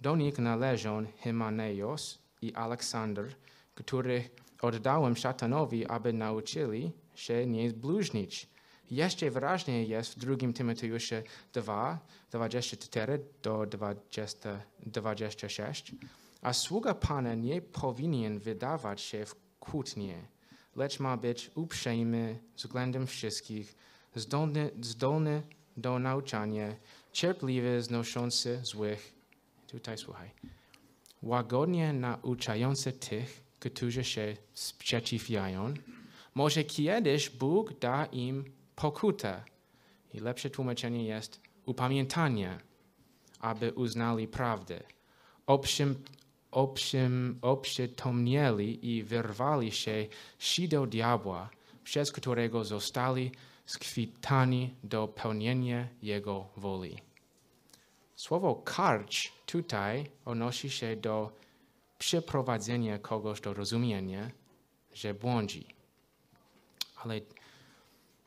Do 0.02 0.16
nich 0.16 0.40
należą 0.40 1.06
Hymaneios 1.18 2.20
i 2.42 2.54
Aleksander, 2.54 3.36
których 3.76 4.30
oddałem 4.62 5.16
szatanowi, 5.16 5.86
aby 5.86 6.14
nauczyli 6.14 6.92
się 7.16 7.48
nie 7.48 7.74
bluźnić. 7.74 8.50
Jeszcze 8.92 9.32
wyraźnie 9.32 9.84
jest 9.84 10.14
w 10.14 10.20
2 10.20 10.54
Tymoteusza 10.54 11.16
2, 11.54 12.00
24 12.32 13.20
do 13.44 13.66
20, 13.66 14.62
26. 14.86 15.96
A 16.42 16.54
sługa 16.54 16.94
Pana 16.94 17.36
nie 17.36 17.62
powinien 17.62 18.40
wydawać 18.40 19.02
się 19.02 19.26
w 19.26 19.36
kłótnie, 19.60 20.28
lecz 20.80 21.00
ma 21.00 21.18
być 21.18 21.52
uprzejmy 21.56 22.40
względem 22.56 23.08
wszystkich, 23.08 23.76
zdolny, 24.16 24.72
zdolny 24.82 25.44
do 25.78 26.00
nauczania, 26.00 26.76
cierpliwy, 27.12 27.82
znoszący 27.82 28.60
złych. 28.64 29.14
Tutaj 29.68 29.98
słuchaj. 29.98 30.30
Łagodnie 31.22 31.94
nauczający 31.94 32.92
tych, 32.92 33.44
którzy 33.60 34.04
się 34.04 34.38
sprzeciwiają. 34.54 35.74
Może 36.36 36.64
kiedyś 36.64 37.30
Bóg 37.30 37.80
da 37.80 38.06
im 38.06 38.46
pokutę. 38.76 39.44
I 40.14 40.20
lepsze 40.20 40.50
tłumaczenie 40.50 41.04
jest 41.06 41.42
upamiętanie, 41.66 42.60
aby 43.40 43.74
uznali 43.74 44.28
prawdę. 44.28 44.84
Obszym, 45.46 46.04
obszym, 46.52 47.40
oprzytomnieli 47.42 48.96
i 48.96 49.04
wyrwali 49.04 49.72
się 49.72 50.08
sideł 50.40 50.88
diabła, 50.88 51.50
przez 51.84 52.12
którego 52.12 52.66
zostali 52.66 53.32
skwitani 53.66 54.74
do 54.84 55.08
pełnienia 55.08 55.88
Jego 56.02 56.48
woli. 56.58 56.98
Słowo 58.16 58.56
karcz 58.56 59.32
tutaj 59.46 60.10
odnosi 60.26 60.70
się 60.70 60.96
do 60.96 61.32
przeprowadzenia 62.00 63.00
kogoś 63.00 63.42
do 63.42 63.54
rozumienia, 63.54 64.32
że 64.94 65.14
błądzi. 65.14 65.66
Ale 66.96 67.22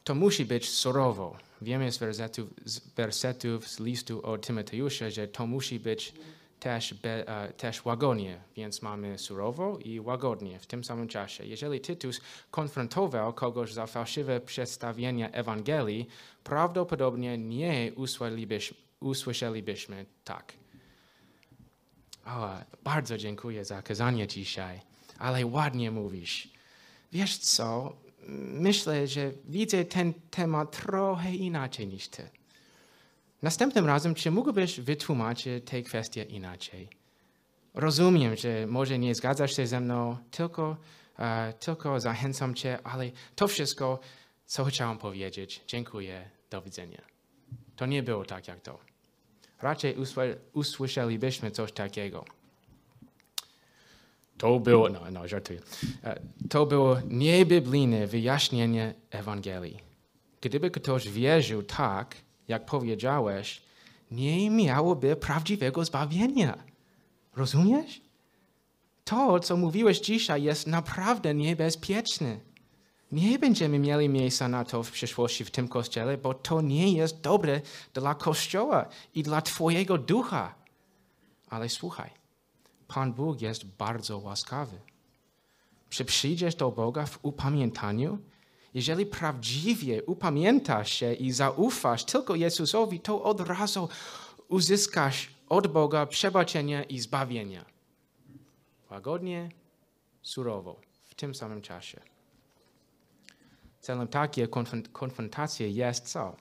to 0.04 0.14
musi 0.14 0.44
być 0.44 0.68
surowo. 0.68 1.36
Wiemy 1.62 1.92
z 1.92 1.98
wersetów, 1.98 2.48
z 2.64 2.78
wersetów 2.78 3.68
z 3.68 3.80
listu 3.80 4.26
od 4.26 4.46
Tymoteusza, 4.46 5.10
że 5.10 5.28
to 5.28 5.46
musi 5.46 5.80
być 5.80 6.12
też, 6.62 6.94
be, 6.94 7.24
uh, 7.24 7.56
też 7.56 7.84
łagodnie, 7.84 8.40
więc 8.56 8.82
mamy 8.82 9.18
surowo 9.18 9.78
i 9.78 10.00
łagodnie 10.00 10.58
w 10.58 10.66
tym 10.66 10.84
samym 10.84 11.08
czasie. 11.08 11.44
Jeżeli 11.44 11.80
Tytus 11.80 12.20
konfrontował 12.50 13.32
kogoś 13.32 13.72
za 13.72 13.86
fałszywe 13.86 14.40
przedstawienie 14.40 15.32
Ewangelii, 15.32 16.08
prawdopodobnie 16.44 17.38
nie 17.38 17.92
usłyszelibyśmy, 17.96 18.76
usłyszelibyśmy 19.00 20.06
tak. 20.24 20.52
O, 22.26 22.48
bardzo 22.84 23.18
dziękuję 23.18 23.64
za 23.64 23.82
kazanie 23.82 24.26
dzisiaj, 24.26 24.80
ale 25.18 25.46
ładnie 25.46 25.90
mówisz. 25.90 26.48
Wiesz 27.12 27.38
co, 27.38 27.96
myślę, 28.66 29.06
że 29.06 29.32
widzę 29.44 29.84
ten 29.84 30.14
temat 30.30 30.82
trochę 30.84 31.34
inaczej 31.34 31.86
niż 31.86 32.08
ty. 32.08 32.41
Następnym 33.42 33.86
razem, 33.86 34.14
czy 34.14 34.30
mógłbyś 34.30 34.80
wytłumaczyć 34.80 35.64
tę 35.70 35.82
kwestię 35.82 36.22
inaczej? 36.22 36.88
Rozumiem, 37.74 38.36
że 38.36 38.66
może 38.66 38.98
nie 38.98 39.14
zgadzasz 39.14 39.56
się 39.56 39.66
ze 39.66 39.80
mną, 39.80 40.16
tylko 40.30 40.76
e, 41.18 41.52
tylko 41.52 42.00
zachęcam 42.00 42.54
Cię, 42.54 42.78
ale 42.84 43.10
to 43.36 43.48
wszystko, 43.48 43.98
co 44.46 44.64
chciałem 44.64 44.98
powiedzieć. 44.98 45.60
Dziękuję, 45.66 46.30
do 46.50 46.62
widzenia. 46.62 47.02
To 47.76 47.86
nie 47.86 48.02
było 48.02 48.24
tak 48.24 48.48
jak 48.48 48.60
to. 48.60 48.78
Raczej 49.62 49.96
usły- 49.96 50.36
usłyszelibyśmy 50.52 51.50
coś 51.50 51.72
takiego. 51.72 52.24
To 54.38 54.60
było, 54.60 54.88
no, 54.88 55.00
no, 55.10 55.28
żartuję. 55.28 55.60
E, 56.04 56.20
To 56.50 56.66
było 56.66 56.96
niebiblijne 57.08 58.06
wyjaśnienie 58.06 58.94
Ewangelii. 59.10 59.78
Gdyby 60.40 60.70
ktoś 60.70 61.08
wierzył 61.08 61.62
tak, 61.62 62.16
jak 62.48 62.66
powiedziałeś, 62.66 63.62
nie 64.10 64.50
miałoby 64.50 65.16
prawdziwego 65.16 65.84
zbawienia. 65.84 66.58
Rozumiesz? 67.36 68.00
To, 69.04 69.40
co 69.40 69.56
mówiłeś 69.56 70.00
dzisiaj, 70.00 70.42
jest 70.42 70.66
naprawdę 70.66 71.34
niebezpieczne. 71.34 72.40
Nie 73.12 73.38
będziemy 73.38 73.78
mieli 73.78 74.08
miejsca 74.08 74.48
na 74.48 74.64
to 74.64 74.82
w 74.82 74.90
przyszłości 74.90 75.44
w 75.44 75.50
tym 75.50 75.68
kościele, 75.68 76.18
bo 76.18 76.34
to 76.34 76.60
nie 76.60 76.92
jest 76.92 77.20
dobre 77.20 77.60
dla 77.94 78.14
kościoła 78.14 78.88
i 79.14 79.22
dla 79.22 79.42
Twojego 79.42 79.98
ducha. 79.98 80.54
Ale 81.48 81.68
słuchaj, 81.68 82.10
Pan 82.88 83.12
Bóg 83.12 83.40
jest 83.40 83.64
bardzo 83.64 84.18
łaskawy. 84.18 84.76
Czy 85.90 86.04
przyjdziesz 86.04 86.54
do 86.54 86.70
Boga 86.70 87.06
w 87.06 87.18
upamiętaniu? 87.22 88.18
Jeżeli 88.74 89.06
prawdziwie 89.06 90.02
upamiętasz 90.04 90.92
się 90.92 91.12
i 91.12 91.32
zaufasz 91.32 92.04
tylko 92.04 92.34
Jezusowi, 92.34 93.00
to 93.00 93.22
od 93.22 93.40
razu 93.40 93.88
uzyskasz 94.48 95.30
od 95.48 95.66
Boga 95.66 96.06
przebaczenie 96.06 96.84
i 96.88 97.00
zbawienie. 97.00 97.64
Łagodnie, 98.90 99.50
surowo, 100.22 100.80
w 101.04 101.14
tym 101.14 101.34
samym 101.34 101.62
czasie. 101.62 102.00
Celem 103.80 104.08
takiej 104.08 104.48
konfron- 104.48 104.88
konfrontacji 104.92 105.74
jest 105.74 106.08
co? 106.08 106.36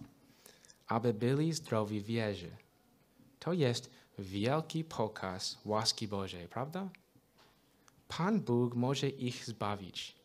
Aby 0.88 1.14
byli 1.14 1.54
zdrowi 1.54 2.02
w 2.02 2.06
wierze. 2.06 2.48
To 3.40 3.54
jest 3.54 3.92
wielki 4.20 4.84
pokaz 4.84 5.58
łaski 5.66 6.08
Bożej, 6.08 6.48
prawda? 6.48 6.90
Pan 8.08 8.42
Bóg 8.42 8.76
może 8.76 9.10
ich 9.10 9.46
zbawić. 9.46 10.21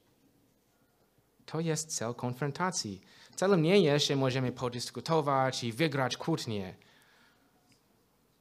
To 1.46 1.60
jest 1.60 1.96
cel 1.96 2.14
konfrontacji. 2.14 3.00
Celem 3.36 3.62
nie 3.62 3.80
jest, 3.80 4.06
że 4.06 4.16
możemy 4.16 4.52
podyskutować 4.52 5.64
i 5.64 5.72
wygrać 5.72 6.16
kłótnię. 6.16 6.74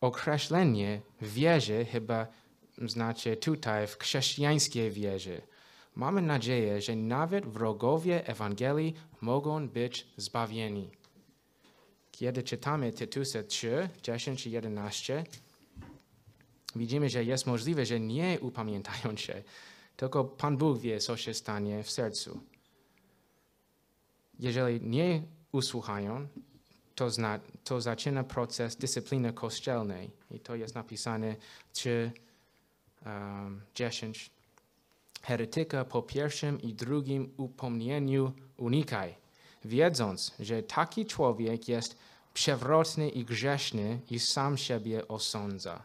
Określenie 0.02 1.02
wierzy 1.22 1.86
chyba 1.86 2.28
znaczy 2.78 3.38
tutaj 3.38 3.88
w 3.88 3.98
chrześcijańskiej 3.98 4.92
wierze. 4.92 5.42
Mamy 5.96 6.22
nadzieję, 6.22 6.82
że 6.82 6.96
nawet 6.96 7.46
wrogowie 7.46 8.28
Ewangelii 8.28 8.94
mogą 9.22 9.70
być 9.70 10.08
zbawieni. 10.18 10.92
Kiedy 12.12 12.44
czytamy 12.44 12.94
Tytusa 12.94 13.44
3, 13.44 13.90
10 14.04 14.48
i 14.48 14.52
11, 14.52 15.24
widzimy, 16.76 17.10
że 17.10 17.24
jest 17.24 17.46
możliwe, 17.46 17.86
że 17.86 18.00
nie 18.00 18.38
upamiętają 18.42 19.18
się, 19.18 19.44
tylko 19.96 20.24
Pan 20.24 20.58
Bóg 20.58 20.80
wie, 20.80 21.00
co 21.00 21.18
się 21.18 21.34
stanie 21.34 21.84
w 21.84 21.92
sercu. 21.92 22.40
Jeżeli 24.40 24.82
nie 24.82 25.22
usłuchają, 25.52 26.28
to, 26.96 27.10
zna, 27.10 27.40
to 27.64 27.82
zaczyna 27.82 28.24
proces 28.24 28.76
dyscypliny 28.76 29.34
kościelnej. 29.34 30.12
I 30.32 30.40
to 30.40 30.56
jest 30.56 30.76
napisane 30.76 31.36
3, 31.74 32.12
um, 33.06 33.62
10. 33.76 34.30
Heretyka 35.22 35.86
po 35.86 36.02
pierwszym 36.02 36.62
i 36.62 36.74
drugim 36.74 37.34
upomnieniu 37.38 38.34
unikaj, 38.58 39.16
wiedząc, 39.66 40.32
że 40.40 40.64
taki 40.64 41.06
człowiek 41.06 41.68
jest 41.68 41.98
przewrotny 42.34 43.10
i 43.10 43.26
grzeszny 43.26 44.00
i 44.10 44.20
sam 44.20 44.58
siebie 44.58 45.08
osądza. 45.08 45.84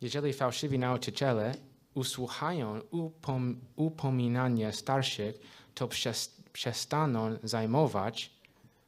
Jeżeli 0.00 0.32
fałszywi 0.32 0.78
nauczyciele 0.78 1.54
usłuchają 1.98 2.80
upom, 2.90 3.60
upominania 3.76 4.72
starszych, 4.72 5.38
to 5.74 5.86
przes- 5.86 6.30
przestaną 6.52 7.38
zajmować 7.42 8.30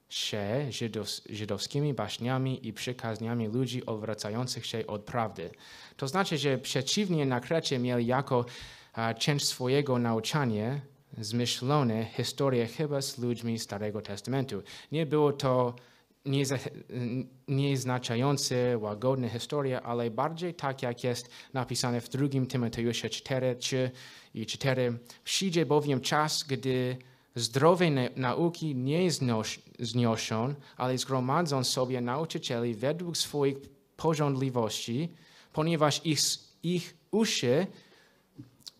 się 0.08 0.66
żydows, 0.70 1.22
żydowskimi 1.30 1.94
baśniami 1.94 2.66
i 2.68 2.72
przykazaniami 2.72 3.48
ludzi 3.48 3.86
odwracających 3.86 4.66
się 4.66 4.86
od 4.86 5.02
prawdy. 5.02 5.50
To 5.96 6.08
znaczy, 6.08 6.38
że 6.38 6.58
przeciwnie 6.58 7.26
na 7.26 7.40
Krecie 7.40 7.78
mieli 7.78 8.06
jako 8.06 8.44
a, 8.92 9.14
część 9.14 9.46
swojego 9.46 9.98
nauczania 9.98 10.80
zmyślone 11.18 12.04
historie 12.04 12.66
chyba 12.66 13.02
z 13.02 13.18
ludźmi 13.18 13.58
Starego 13.58 14.02
Testamentu. 14.02 14.62
Nie 14.92 15.06
było 15.06 15.32
to 15.32 15.74
nieznaczające, 17.48 18.78
łagodne 18.78 19.28
historie, 19.28 19.82
ale 19.82 20.10
bardziej 20.10 20.54
tak, 20.54 20.82
jak 20.82 21.04
jest 21.04 21.28
napisane 21.52 22.00
w 22.00 22.08
2 22.08 22.28
Tymoteusza 22.48 23.08
4, 23.08 23.56
3 23.56 23.90
i 24.34 24.46
4. 24.46 24.98
Przyjdzie 25.24 25.66
bowiem 25.66 26.00
czas, 26.00 26.42
gdy 26.42 26.96
zdrowej 27.34 27.90
na- 27.90 28.08
nauki 28.16 28.74
nie 28.74 29.10
znosz, 29.10 29.60
zniosą, 29.78 30.54
ale 30.76 30.98
zgromadzą 30.98 31.64
sobie 31.64 32.00
nauczycieli 32.00 32.74
według 32.74 33.16
swoich 33.16 33.56
porządliwości, 33.96 35.08
ponieważ 35.52 36.00
ich, 36.06 36.20
ich 36.62 36.96
uszy 37.10 37.66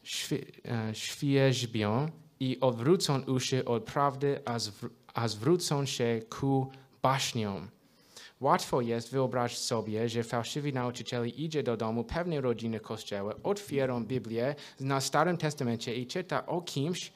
świe- 0.05 0.45
e, 0.65 0.95
świeżbią 0.95 2.11
i 2.41 2.61
odwrócą 2.61 3.21
uszy 3.23 3.65
od 3.65 3.85
prawdy, 3.85 4.41
a, 4.45 4.59
zwr- 4.59 4.91
a 5.15 5.29
zwrócą 5.29 5.85
się 5.87 6.21
ku 6.31 6.71
baśniom. 7.03 7.69
Łatwo 8.41 8.81
jest 8.81 9.11
wyobrazić 9.13 9.59
sobie, 9.59 10.09
że 10.09 10.23
fałszywy 10.23 10.73
nauczyciel 10.73 11.29
idzie 11.29 11.63
do 11.63 11.77
domu 11.77 12.05
pewnej 12.05 12.41
rodziny 12.41 12.81
kościoła, 12.81 13.35
otwiera 13.43 14.01
Biblię 14.01 14.55
na 14.81 15.01
Starym 15.01 15.37
Testamencie 15.37 15.95
i 15.95 16.07
czyta 16.07 16.47
o 16.47 16.61
kimś 16.63 17.13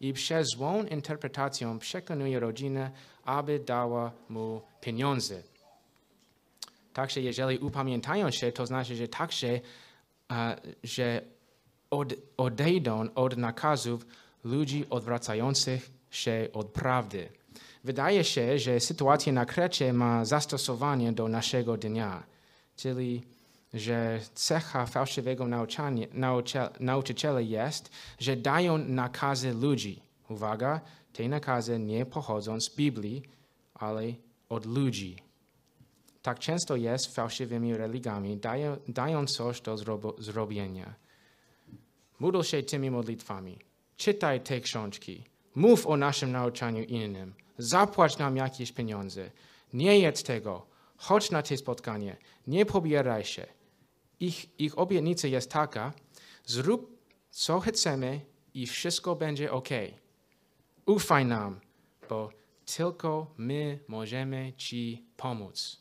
i 0.00 0.12
przez 0.12 0.48
złą 0.48 0.84
interpretacją 0.84 1.78
przekonuje 1.78 2.40
rodzinę, 2.40 2.90
aby 3.24 3.58
dała 3.58 4.12
mu 4.28 4.62
pieniądze. 4.80 5.42
Także 6.92 7.20
jeżeli 7.20 7.58
upamiętają 7.58 8.30
się, 8.30 8.52
to 8.52 8.66
znaczy, 8.66 8.96
że 8.96 9.08
także, 9.08 9.60
e, 10.32 10.56
że 10.84 11.22
od, 11.90 12.14
odejdą 12.36 13.08
od 13.14 13.36
nakazów 13.36 14.06
ludzi 14.44 14.84
odwracających 14.90 15.90
się 16.10 16.48
od 16.52 16.66
prawdy. 16.66 17.28
Wydaje 17.88 18.24
się, 18.24 18.58
że 18.58 18.80
sytuacja 18.80 19.32
na 19.32 19.46
Krecie 19.46 19.92
ma 19.92 20.24
zastosowanie 20.24 21.12
do 21.12 21.28
naszego 21.28 21.76
dnia, 21.76 22.22
czyli 22.76 23.22
że 23.74 24.20
cecha 24.34 24.86
fałszywego 24.86 25.46
nauczania, 25.46 26.06
nauczyciela 26.80 27.40
jest, 27.40 27.90
że 28.18 28.36
dają 28.36 28.78
nakazy 28.78 29.54
ludzi. 29.54 30.02
Uwaga, 30.28 30.80
te 31.12 31.28
nakazy 31.28 31.78
nie 31.78 32.06
pochodzą 32.06 32.60
z 32.60 32.76
Biblii, 32.76 33.22
ale 33.74 34.02
od 34.48 34.66
ludzi. 34.66 35.16
Tak 36.22 36.38
często 36.38 36.76
jest 36.76 37.14
fałszywymi 37.14 37.76
religiami, 37.76 38.36
dają, 38.36 38.76
dają 38.88 39.26
coś 39.26 39.60
do 39.60 39.76
zrobo, 39.76 40.14
zrobienia. 40.18 40.94
Módl 42.18 42.42
się 42.42 42.62
tymi 42.62 42.90
modlitwami. 42.90 43.58
Czytaj 43.96 44.40
te 44.40 44.60
książki. 44.60 45.24
Mów 45.54 45.86
o 45.86 45.96
naszym 45.96 46.32
nauczaniu 46.32 46.82
innym. 46.82 47.34
Zapłać 47.58 48.18
nam 48.18 48.36
jakieś 48.36 48.72
pieniądze. 48.72 49.30
Nie 49.72 49.98
jedz 49.98 50.22
tego. 50.22 50.66
Chodź 50.96 51.30
na 51.30 51.42
te 51.42 51.56
spotkanie. 51.56 52.16
Nie 52.46 52.66
pobieraj 52.66 53.24
się. 53.24 53.46
Ich, 54.20 54.60
ich 54.60 54.78
obietnica 54.78 55.28
jest 55.28 55.50
taka, 55.50 55.92
zrób 56.44 56.98
co 57.30 57.60
chcemy 57.60 58.20
i 58.54 58.66
wszystko 58.66 59.16
będzie 59.16 59.52
ok. 59.52 59.68
Ufaj 60.86 61.24
nam, 61.24 61.60
bo 62.08 62.30
tylko 62.76 63.34
my 63.36 63.78
możemy 63.88 64.52
Ci 64.56 65.06
pomóc. 65.16 65.80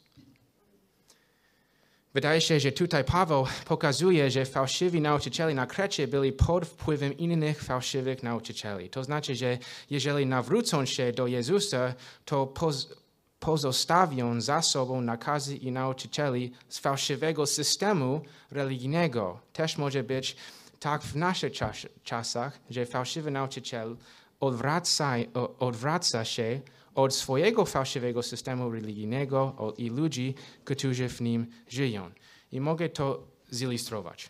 Wydaje 2.18 2.42
się, 2.42 2.60
że 2.60 2.72
tutaj 2.72 3.04
Paweł 3.04 3.48
pokazuje, 3.66 4.32
że 4.32 4.46
fałszywi 4.46 5.02
nauczyciele 5.02 5.54
na 5.54 5.66
Krecie 5.66 6.08
byli 6.08 6.34
pod 6.34 6.66
wpływem 6.66 7.18
innych 7.18 7.64
fałszywych 7.64 8.24
nauczycieli. 8.24 8.90
To 8.90 9.04
znaczy, 9.04 9.36
że 9.36 9.58
jeżeli 9.90 10.26
nawrócą 10.26 10.86
się 10.86 11.12
do 11.12 11.28
Jezusa, 11.28 11.94
to 12.26 12.48
poz, 12.48 12.94
pozostawią 13.40 14.42
za 14.42 14.62
sobą 14.62 15.02
nakazy 15.02 15.56
i 15.56 15.72
nauczycieli 15.72 16.52
z 16.70 16.80
fałszywego 16.80 17.46
systemu 17.46 18.22
religijnego. 18.52 19.40
Też 19.54 19.78
może 19.78 20.04
być 20.04 20.36
tak 20.80 21.04
w 21.04 21.16
naszych 21.16 21.54
czas, 21.54 21.78
czasach, 22.04 22.60
że 22.70 22.86
fałszywy 22.86 23.32
nauczyciel 23.32 23.98
odwraca, 24.40 25.16
odwraca 25.60 26.26
się 26.26 26.62
od 26.98 27.16
swojego 27.16 27.66
fałszywego 27.66 28.24
systemu 28.24 28.72
religijnego 28.72 29.56
i 29.78 29.90
ludzi, 29.90 30.36
którzy 30.64 31.10
w 31.10 31.22
nim 31.22 31.48
żyją. 31.70 32.12
I 32.52 32.62
mogę 32.62 32.90
to 32.90 33.28
zilustrować. 33.50 34.30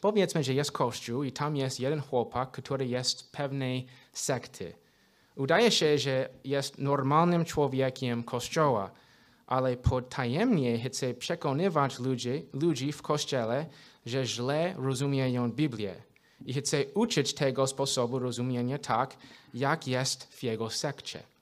Powiedzmy, 0.00 0.44
że 0.44 0.54
jest 0.54 0.72
kościół 0.72 1.22
i 1.22 1.32
tam 1.32 1.56
jest 1.56 1.80
jeden 1.80 2.00
chłopak, 2.00 2.50
który 2.50 2.86
jest 2.86 3.32
pewnej 3.32 3.86
sekty. 4.12 4.72
Udaje 5.36 5.70
się, 5.70 5.98
że 5.98 6.28
jest 6.44 6.78
normalnym 6.78 7.44
człowiekiem 7.44 8.24
kościoła, 8.24 8.90
ale 9.46 9.76
potajemnie 9.76 10.78
chce 10.78 11.14
przekonywać 11.14 11.98
ludzi, 11.98 12.46
ludzi 12.52 12.92
w 12.92 13.02
kościele, 13.02 13.66
że 14.06 14.26
źle 14.26 14.74
rozumieją 14.78 15.52
Biblię 15.52 15.94
i 16.46 16.54
chce 16.54 16.84
uczyć 16.94 17.34
tego 17.34 17.66
sposobu 17.66 18.18
rozumienia 18.18 18.78
tak, 18.78 19.16
jak 19.54 19.86
jest 19.86 20.24
w 20.24 20.42
jego 20.42 20.70
sekcie. 20.70 21.35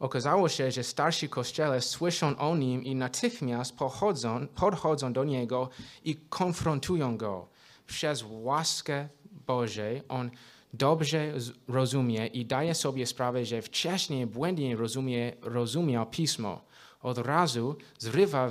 Okazało 0.00 0.48
się, 0.48 0.70
że 0.70 0.84
starsi 0.84 1.28
kościele 1.28 1.80
słyszą 1.80 2.36
o 2.36 2.56
nim 2.56 2.84
i 2.84 2.94
natychmiast 2.94 3.76
pochodzą, 3.76 4.46
podchodzą 4.46 5.12
do 5.12 5.24
niego 5.24 5.68
i 6.04 6.16
konfrontują 6.16 7.16
go. 7.16 7.48
Przez 7.86 8.24
łaskę 8.28 9.08
Bożej 9.46 10.02
on 10.08 10.30
dobrze 10.74 11.34
rozumie 11.68 12.26
i 12.26 12.46
daje 12.46 12.74
sobie 12.74 13.06
sprawę, 13.06 13.44
że 13.44 13.62
wcześniej 13.62 14.26
błędnie 14.26 14.76
rozumie, 14.76 15.32
rozumiał 15.42 16.06
pismo. 16.06 16.64
Od 17.02 17.18
razu 17.18 17.76
zrywa 17.98 18.50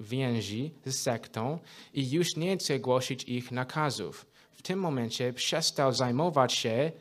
więzi 0.00 0.74
z 0.86 0.94
sektą 0.94 1.58
i 1.94 2.10
już 2.10 2.36
nie 2.36 2.56
chce 2.56 2.78
głosić 2.78 3.24
ich 3.24 3.52
nakazów. 3.52 4.26
W 4.54 4.62
tym 4.62 4.78
momencie 4.78 5.32
przestał 5.32 5.92
zajmować 5.92 6.52
się 6.52 6.92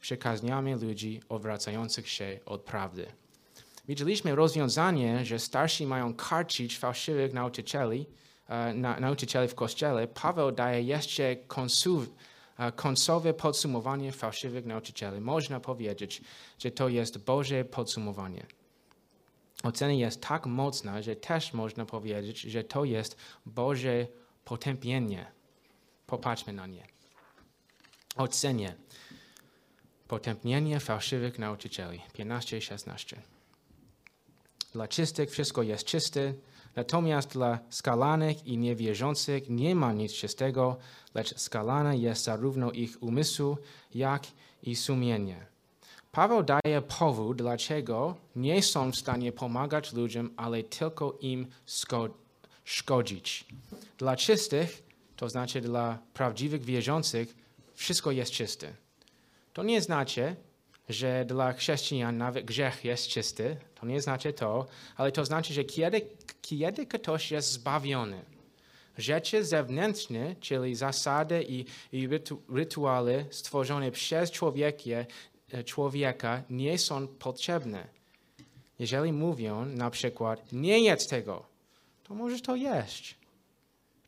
przekazaniami 0.00 0.74
ludzi 0.74 1.20
odwracających 1.28 2.08
się 2.08 2.40
od 2.46 2.62
prawdy. 2.62 3.06
Widzieliśmy 3.88 4.34
rozwiązanie, 4.34 5.24
że 5.24 5.38
starsi 5.38 5.86
mają 5.86 6.14
karcić 6.14 6.78
fałszywych 6.78 7.32
nauczycieli, 7.32 8.00
uh, 8.00 8.54
na, 8.74 9.00
nauczycieli 9.00 9.48
w 9.48 9.54
kościele. 9.54 10.08
Paweł 10.08 10.52
daje 10.52 10.82
jeszcze 10.82 11.36
konsów, 11.36 12.08
uh, 12.08 12.74
końcowe 12.74 13.34
podsumowanie 13.34 14.12
fałszywych 14.12 14.66
nauczycieli. 14.66 15.20
Można 15.20 15.60
powiedzieć, 15.60 16.22
że 16.58 16.70
to 16.70 16.88
jest 16.88 17.18
Boże 17.18 17.64
podsumowanie. 17.64 18.46
Ocena 19.62 19.92
jest 19.92 20.22
tak 20.22 20.46
mocna, 20.46 21.02
że 21.02 21.16
też 21.16 21.52
można 21.52 21.86
powiedzieć, 21.86 22.40
że 22.40 22.64
to 22.64 22.84
jest 22.84 23.16
Boże 23.46 24.06
potępienie. 24.44 25.26
Popatrzmy 26.06 26.52
na 26.52 26.66
nie. 26.66 26.86
Ocenie. 28.16 28.74
Potępienie 30.08 30.80
fałszywych 30.80 31.38
nauczycieli. 31.38 32.00
15-16. 32.18 33.16
Dla 34.72 34.88
czystych 34.88 35.30
wszystko 35.30 35.62
jest 35.62 35.84
czyste, 35.84 36.34
natomiast 36.76 37.32
dla 37.32 37.58
skalanych 37.70 38.46
i 38.46 38.58
niewierzących 38.58 39.50
nie 39.50 39.74
ma 39.74 39.92
nic 39.92 40.12
czystego, 40.12 40.76
lecz 41.14 41.38
skalane 41.38 41.98
jest 41.98 42.24
zarówno 42.24 42.72
ich 42.72 43.02
umysł, 43.02 43.56
jak 43.94 44.26
i 44.62 44.76
sumienie. 44.76 45.46
Paweł 46.12 46.42
daje 46.42 46.82
powód, 46.98 47.36
dlaczego 47.36 48.16
nie 48.36 48.62
są 48.62 48.92
w 48.92 48.96
stanie 48.96 49.32
pomagać 49.32 49.92
ludziom, 49.92 50.30
ale 50.36 50.62
tylko 50.62 51.18
im 51.20 51.46
szkodzić. 52.64 53.44
Dla 53.98 54.16
czystych, 54.16 54.82
to 55.16 55.28
znaczy 55.28 55.60
dla 55.60 55.98
prawdziwych 56.14 56.64
wierzących, 56.64 57.34
wszystko 57.74 58.10
jest 58.10 58.32
czyste. 58.32 58.87
To 59.58 59.64
nie 59.64 59.80
znaczy, 59.80 60.36
że 60.88 61.24
dla 61.24 61.52
chrześcijan 61.52 62.18
nawet 62.18 62.44
grzech 62.44 62.84
jest 62.84 63.08
czysty. 63.08 63.56
To 63.74 63.86
nie 63.86 64.00
znaczy 64.00 64.32
to, 64.32 64.66
ale 64.96 65.12
to 65.12 65.24
znaczy, 65.24 65.54
że 65.54 65.64
kiedy, 65.64 66.00
kiedy 66.42 66.86
ktoś 66.86 67.30
jest 67.30 67.52
zbawiony, 67.52 68.24
rzeczy 68.98 69.44
zewnętrzne, 69.44 70.36
czyli 70.40 70.74
zasady 70.74 71.44
i, 71.48 71.64
i 71.92 72.06
rytu, 72.06 72.42
rytuały 72.48 73.26
stworzone 73.30 73.90
przez 73.90 74.30
człowieka, 74.30 75.04
człowieka 75.64 76.42
nie 76.50 76.78
są 76.78 77.08
potrzebne. 77.08 77.86
Jeżeli 78.78 79.12
mówią 79.12 79.64
na 79.64 79.90
przykład, 79.90 80.52
nie 80.52 80.80
jedz 80.80 81.08
tego, 81.08 81.46
to 82.04 82.14
możesz 82.14 82.42
to 82.42 82.56
jeść. 82.56 83.18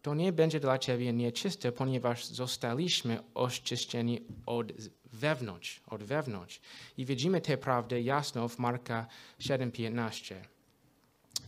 To 0.03 0.15
nie 0.15 0.33
będzie 0.33 0.61
dla 0.61 0.79
ciebie 0.79 1.13
nieczyste, 1.13 1.73
ponieważ 1.73 2.25
zostaliśmy 2.25 3.23
oczyszczeni 3.35 4.21
od 4.47 4.73
wewnątrz, 5.13 5.81
od 5.87 6.03
wewnątrz. 6.03 6.61
I 6.97 7.05
widzimy 7.05 7.41
tę 7.41 7.57
prawdę 7.57 8.01
jasno 8.01 8.49
w 8.49 8.59
Marka 8.59 9.07
7:15. 9.41 10.35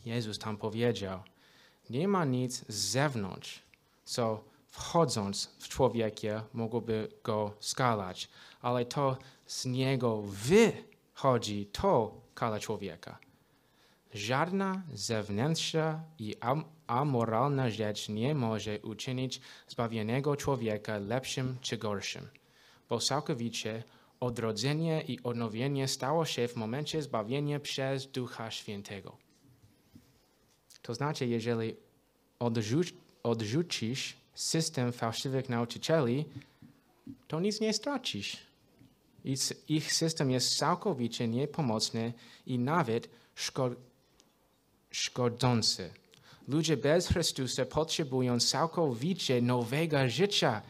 Jezus 0.04 0.38
tam 0.38 0.56
powiedział, 0.56 1.22
nie 1.90 2.08
ma 2.08 2.24
nic 2.24 2.64
z 2.68 2.74
zewnątrz, 2.74 3.62
co 4.04 4.44
wchodząc 4.68 5.46
w 5.58 5.68
człowieka 5.68 6.44
mogłoby 6.52 7.08
go 7.24 7.54
skalać, 7.60 8.28
ale 8.62 8.84
to 8.84 9.16
z 9.46 9.64
niego 9.64 10.22
wychodzi, 10.22 11.66
to 11.72 12.20
kala 12.34 12.60
człowieka. 12.60 13.18
Żadna 14.14 14.82
zewnętrzna 14.94 16.04
i 16.18 16.36
amoralna 16.86 17.70
rzecz 17.70 18.08
nie 18.08 18.34
może 18.34 18.80
uczynić 18.80 19.40
zbawionego 19.68 20.36
człowieka 20.36 20.98
lepszym 20.98 21.56
czy 21.60 21.78
gorszym 21.78 22.28
bo 22.92 23.00
całkowicie 23.00 23.82
odrodzenie 24.20 25.02
i 25.08 25.22
odnowienie 25.22 25.88
stało 25.88 26.24
się 26.24 26.48
w 26.48 26.56
momencie 26.56 27.02
zbawienia 27.02 27.60
przez 27.60 28.06
Ducha 28.06 28.50
Świętego. 28.50 29.16
To 30.82 30.94
znaczy, 30.94 31.26
jeżeli 31.26 31.76
odrzuc 32.38 32.88
odrzucisz 33.22 34.16
system 34.34 34.92
fałszywych 34.92 35.48
nauczycieli, 35.48 36.24
to 37.28 37.40
nic 37.40 37.60
nie 37.60 37.72
stracisz. 37.72 38.36
Ich 39.68 39.92
system 39.92 40.30
jest 40.30 40.56
całkowicie 40.56 41.28
niepomocny 41.28 42.12
i 42.46 42.58
nawet 42.58 43.08
szko 43.34 43.70
szkodzący. 44.90 45.90
Ludzie 46.48 46.76
bez 46.76 47.08
Chrystusa 47.08 47.64
potrzebują 47.64 48.40
całkowicie 48.40 49.42
nowego 49.42 50.08
życia, 50.08 50.62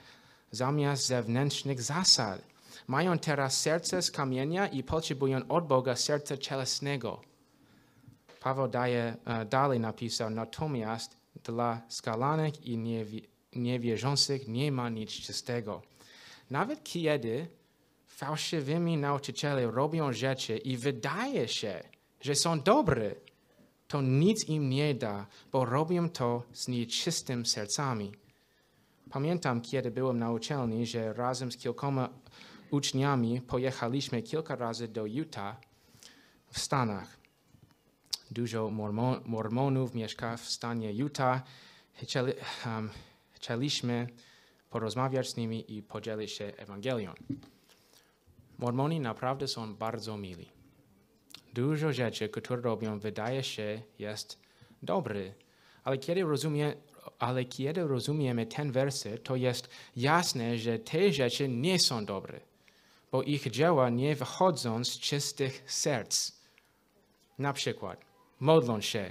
zamiast 0.52 1.06
zewnętrznych 1.06 1.82
zasad. 1.82 2.42
Mają 2.86 3.18
teraz 3.18 3.60
serce 3.60 4.02
z 4.02 4.10
kamienia 4.10 4.66
i 4.66 4.82
potrzebują 4.82 5.48
od 5.48 5.66
Boga 5.66 5.96
serca 5.96 6.36
cielesnego. 6.36 7.20
Paweł 8.40 8.68
daje, 8.68 9.16
uh, 9.26 9.48
dalej 9.48 9.80
napisał, 9.80 10.30
natomiast 10.30 11.16
dla 11.44 11.80
skalanych 11.88 12.66
i 12.66 12.78
niewierzących 13.52 14.48
nie 14.48 14.72
ma 14.72 14.88
nic 14.88 15.10
czystego. 15.10 15.82
Nawet 16.50 16.84
kiedy 16.84 17.46
fałszywymi 18.06 18.96
nauczyciele 18.96 19.70
robią 19.70 20.12
rzeczy 20.12 20.56
i 20.56 20.76
wydaje 20.76 21.48
się, 21.48 21.82
że 22.20 22.34
są 22.34 22.60
dobre, 22.60 23.14
to 23.88 24.02
nic 24.02 24.48
im 24.48 24.70
nie 24.70 24.94
da, 24.94 25.26
bo 25.52 25.64
robią 25.64 26.08
to 26.08 26.42
z 26.52 26.68
nieczystym 26.68 27.46
sercami. 27.46 28.12
Pamiętam, 29.12 29.60
kiedy 29.60 29.90
byłem 29.90 30.18
na 30.18 30.30
uczelni, 30.30 30.86
że 30.86 31.12
razem 31.12 31.52
z 31.52 31.56
kilkoma 31.56 32.08
uczniami 32.70 33.40
pojechaliśmy 33.40 34.22
kilka 34.22 34.56
razy 34.56 34.88
do 34.88 35.06
Utah 35.06 35.56
w 36.50 36.58
Stanach. 36.58 37.16
Dużo 38.30 38.70
mormon, 38.70 39.20
mormonów 39.24 39.94
mieszka 39.94 40.36
w 40.36 40.44
stanie 40.44 40.92
Utah. 40.92 41.42
Chcieli, 41.92 42.32
um, 42.66 42.90
chcieliśmy 43.30 44.08
porozmawiać 44.70 45.30
z 45.30 45.36
nimi 45.36 45.76
i 45.76 45.82
podzielić 45.82 46.32
się 46.32 46.44
Ewangelią. 46.44 47.14
Mormoni 48.58 49.00
naprawdę 49.00 49.48
są 49.48 49.74
bardzo 49.74 50.16
mili. 50.16 50.48
Dużo 51.54 51.92
rzeczy, 51.92 52.28
które 52.28 52.62
robią, 52.62 52.98
wydaje 52.98 53.42
się, 53.42 53.82
jest 53.98 54.38
dobry, 54.82 55.34
ale 55.84 55.98
kiedy 55.98 56.22
rozumie, 56.22 56.74
ale 57.22 57.44
kiedy 57.44 57.82
rozumiemy 57.82 58.46
ten 58.46 58.72
werset, 58.72 59.22
to 59.22 59.36
jest 59.36 59.68
jasne, 59.96 60.58
że 60.58 60.78
te 60.78 61.12
rzeczy 61.12 61.48
nie 61.48 61.78
są 61.78 62.04
dobre, 62.04 62.40
bo 63.12 63.22
ich 63.22 63.50
dzieła 63.50 63.90
nie 63.90 64.16
wychodzą 64.16 64.84
z 64.84 64.98
czystych 64.98 65.62
serc. 65.66 66.32
Na 67.38 67.52
przykład, 67.52 68.04
modlą 68.40 68.80
się, 68.80 69.10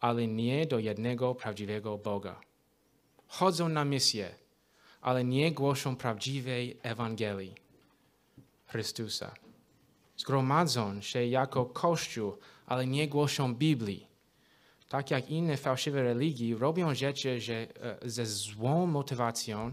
ale 0.00 0.26
nie 0.26 0.66
do 0.66 0.78
jednego 0.78 1.34
prawdziwego 1.34 1.98
Boga. 1.98 2.40
Chodzą 3.26 3.68
na 3.68 3.84
misję, 3.84 4.34
ale 5.00 5.24
nie 5.24 5.52
głoszą 5.52 5.96
prawdziwej 5.96 6.76
Ewangelii 6.82 7.54
Chrystusa. 8.66 9.34
Zgromadzą 10.16 11.00
się 11.00 11.24
jako 11.26 11.66
Kościół, 11.66 12.36
ale 12.66 12.86
nie 12.86 13.08
głoszą 13.08 13.54
Biblii 13.54 14.09
tak 14.90 15.10
jak 15.10 15.30
inne 15.30 15.56
fałszywe 15.56 16.02
religie, 16.02 16.56
robią 16.58 16.94
rzeczy 16.94 17.40
że, 17.40 17.54
e, 17.54 17.68
ze 18.02 18.26
złą 18.26 18.86
motywacją, 18.86 19.72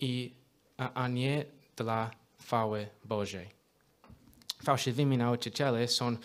i, 0.00 0.34
a, 0.76 0.92
a 0.92 1.08
nie 1.08 1.44
dla 1.76 2.10
chwały 2.40 2.88
Bożej. 3.04 3.48
Fałszywymi 4.62 5.18
nauczyciele 5.18 5.88
są 5.88 6.16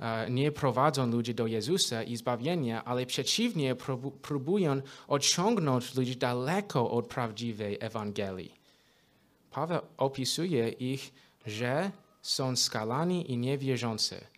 e, 0.00 0.30
nie 0.30 0.52
prowadzą 0.52 1.10
ludzi 1.10 1.34
do 1.34 1.46
Jezusa 1.46 2.02
i 2.02 2.16
zbawienia, 2.16 2.84
ale 2.84 3.06
przeciwnie 3.06 3.74
próbu- 3.74 4.10
próbują 4.10 4.82
odciągnąć 5.08 5.94
ludzi 5.94 6.16
daleko 6.16 6.90
od 6.90 7.06
prawdziwej 7.06 7.78
Ewangelii. 7.80 8.54
Paweł 9.50 9.80
opisuje 9.96 10.68
ich, 10.68 11.12
że 11.46 11.90
są 12.22 12.56
skalani 12.56 13.32
i 13.32 13.36
niewierzący. 13.36 14.35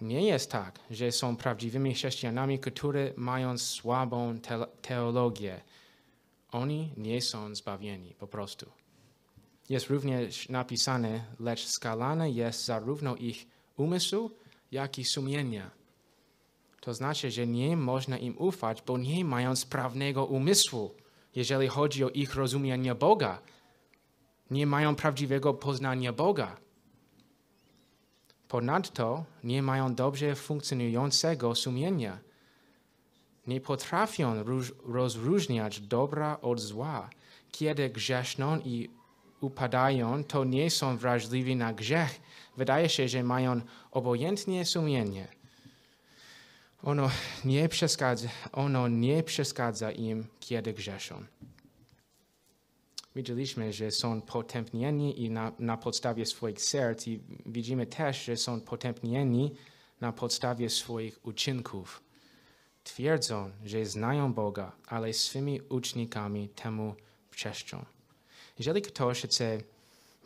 Nie 0.00 0.22
jest 0.22 0.50
tak, 0.50 0.78
że 0.90 1.12
są 1.12 1.36
prawdziwymi 1.36 1.94
chrześcijanami, 1.94 2.58
którzy 2.58 3.12
mają 3.16 3.58
słabą 3.58 4.38
te- 4.38 4.66
teologię. 4.82 5.60
Oni 6.52 6.92
nie 6.96 7.22
są 7.22 7.54
zbawieni 7.54 8.14
po 8.14 8.26
prostu. 8.26 8.66
Jest 9.68 9.86
również 9.86 10.48
napisane, 10.48 11.24
lecz 11.40 11.66
skalane 11.66 12.30
jest 12.30 12.64
zarówno 12.64 13.16
ich 13.16 13.46
umysł, 13.76 14.30
jak 14.70 14.98
i 14.98 15.04
sumienie. 15.04 15.70
To 16.80 16.94
znaczy, 16.94 17.30
że 17.30 17.46
nie 17.46 17.76
można 17.76 18.18
im 18.18 18.38
ufać, 18.38 18.82
bo 18.86 18.98
nie 18.98 19.24
mają 19.24 19.56
sprawnego 19.56 20.24
umysłu, 20.24 20.94
jeżeli 21.34 21.68
chodzi 21.68 22.04
o 22.04 22.10
ich 22.10 22.34
rozumienie 22.34 22.94
Boga. 22.94 23.42
Nie 24.50 24.66
mają 24.66 24.94
prawdziwego 24.94 25.54
poznania 25.54 26.12
Boga. 26.12 26.56
Ponadto 28.48 29.24
nie 29.44 29.62
mają 29.62 29.94
dobrze 29.94 30.34
funkcjonującego 30.34 31.54
sumienia. 31.54 32.18
Nie 33.46 33.60
potrafią 33.60 34.42
róż- 34.42 34.72
rozróżniać 34.84 35.80
dobra 35.80 36.38
od 36.42 36.60
zła. 36.60 37.10
Kiedy 37.52 37.90
grzeszną 37.90 38.58
i 38.64 38.90
upadają, 39.40 40.24
to 40.24 40.44
nie 40.44 40.70
są 40.70 40.96
wrażliwi 40.96 41.56
na 41.56 41.72
grzech. 41.72 42.20
Wydaje 42.56 42.88
się, 42.88 43.08
że 43.08 43.22
mają 43.22 43.60
obojętnie 43.92 44.64
sumienie. 44.64 45.28
Ono 46.82 47.10
nie 47.44 47.68
przeszkadza, 47.68 48.28
ono 48.52 48.88
nie 48.88 49.22
przeszkadza 49.22 49.90
im, 49.90 50.26
kiedy 50.40 50.72
grzeszą. 50.72 51.24
Widzieliśmy, 53.16 53.72
że 53.72 53.90
są 53.90 54.20
potępnieni 54.22 55.22
i 55.22 55.30
na, 55.30 55.52
na 55.58 55.76
podstawie 55.76 56.26
swoich 56.26 56.62
serc 56.62 57.06
i 57.06 57.20
widzimy 57.46 57.86
też, 57.86 58.24
że 58.24 58.36
są 58.36 58.60
potępnieni 58.60 59.54
na 60.00 60.12
podstawie 60.12 60.70
swoich 60.70 61.26
uczynków. 61.26 62.02
Twierdzą, 62.84 63.50
że 63.64 63.86
znają 63.86 64.32
Boga, 64.32 64.72
ale 64.86 65.12
swymi 65.12 65.60
ucznikami 65.68 66.48
temu 66.48 66.94
przeszczą. 67.30 67.84
Jeżeli 68.58 68.82
ktoś 68.82 69.22
chce 69.22 69.60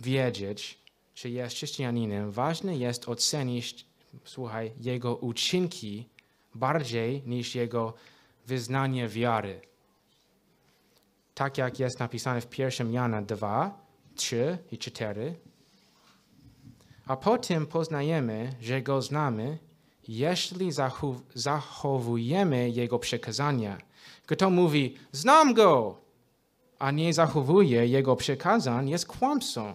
wiedzieć, 0.00 0.78
czy 1.14 1.30
jest 1.30 1.56
chrześcijaninem, 1.56 2.30
ważne 2.30 2.76
jest 2.76 3.08
ocenić, 3.08 3.86
słuchaj, 4.24 4.72
jego 4.80 5.16
uczynki 5.16 6.08
bardziej 6.54 7.22
niż 7.26 7.54
jego 7.54 7.94
wyznanie 8.46 9.08
wiary. 9.08 9.60
Tak 11.40 11.58
jak 11.58 11.78
jest 11.78 11.98
napisane 11.98 12.40
w 12.40 12.58
1 12.58 12.92
Jana 12.92 13.22
2, 13.22 13.86
3 14.14 14.58
i 14.72 14.78
4. 14.78 15.34
A 17.06 17.16
potem 17.16 17.66
poznajemy, 17.66 18.54
że 18.60 18.82
go 18.82 19.02
znamy, 19.02 19.58
jeśli 20.08 20.70
zachow- 20.72 21.20
zachowujemy 21.34 22.70
jego 22.70 22.98
przekazania. 22.98 23.78
Kto 24.26 24.50
mówi, 24.50 24.96
znam 25.12 25.54
go, 25.54 26.00
a 26.78 26.90
nie 26.90 27.14
zachowuje 27.14 27.86
jego 27.86 28.16
przekazań, 28.16 28.88
jest 28.88 29.06
kłamcą 29.06 29.74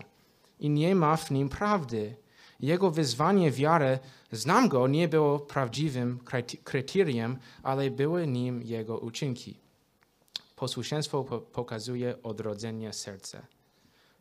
i 0.60 0.70
nie 0.70 0.96
ma 0.96 1.18
w 1.18 1.32
nim 1.32 1.50
prawdy. 1.50 2.16
Jego 2.60 2.92
wyzwanie 2.92 3.52
wiary, 3.52 4.00
znam 4.32 4.70
go, 4.70 4.88
nie 4.88 5.08
było 5.08 5.40
prawdziwym 5.40 6.20
kryte- 6.26 6.58
kryterium, 6.64 7.38
ale 7.64 7.92
były 7.92 8.28
nim 8.28 8.62
jego 8.64 8.98
uczynki. 9.00 9.65
Posłuszeństwo 10.56 11.24
po- 11.24 11.40
pokazuje 11.40 12.24
odrodzenie 12.24 12.94
serca. 12.94 13.42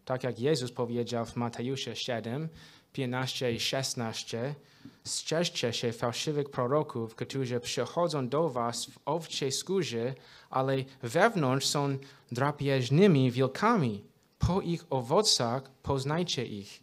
Tak 0.05 0.25
jak 0.25 0.41
Jezus 0.41 0.73
powiedział 0.73 1.25
w 1.25 1.37
Mateusza 1.37 1.95
7, 1.95 2.49
15 2.93 3.53
i 3.53 3.61
16, 3.61 4.55
strzeżcie 5.05 5.73
się 5.73 5.93
fałszywych 5.93 6.51
proroków, 6.51 7.15
którzy 7.15 7.61
przychodzą 7.61 8.29
do 8.29 8.51
was 8.51 8.87
w 8.87 8.99
owczej 9.05 9.53
skórze, 9.53 10.15
ale 10.51 10.77
wewnątrz 11.03 11.67
są 11.67 11.99
drapieżnymi 12.33 13.31
wilkami. 13.31 14.05
Po 14.39 14.61
ich 14.61 14.85
owocach 14.91 15.71
poznajcie 15.83 16.47
ich. 16.47 16.81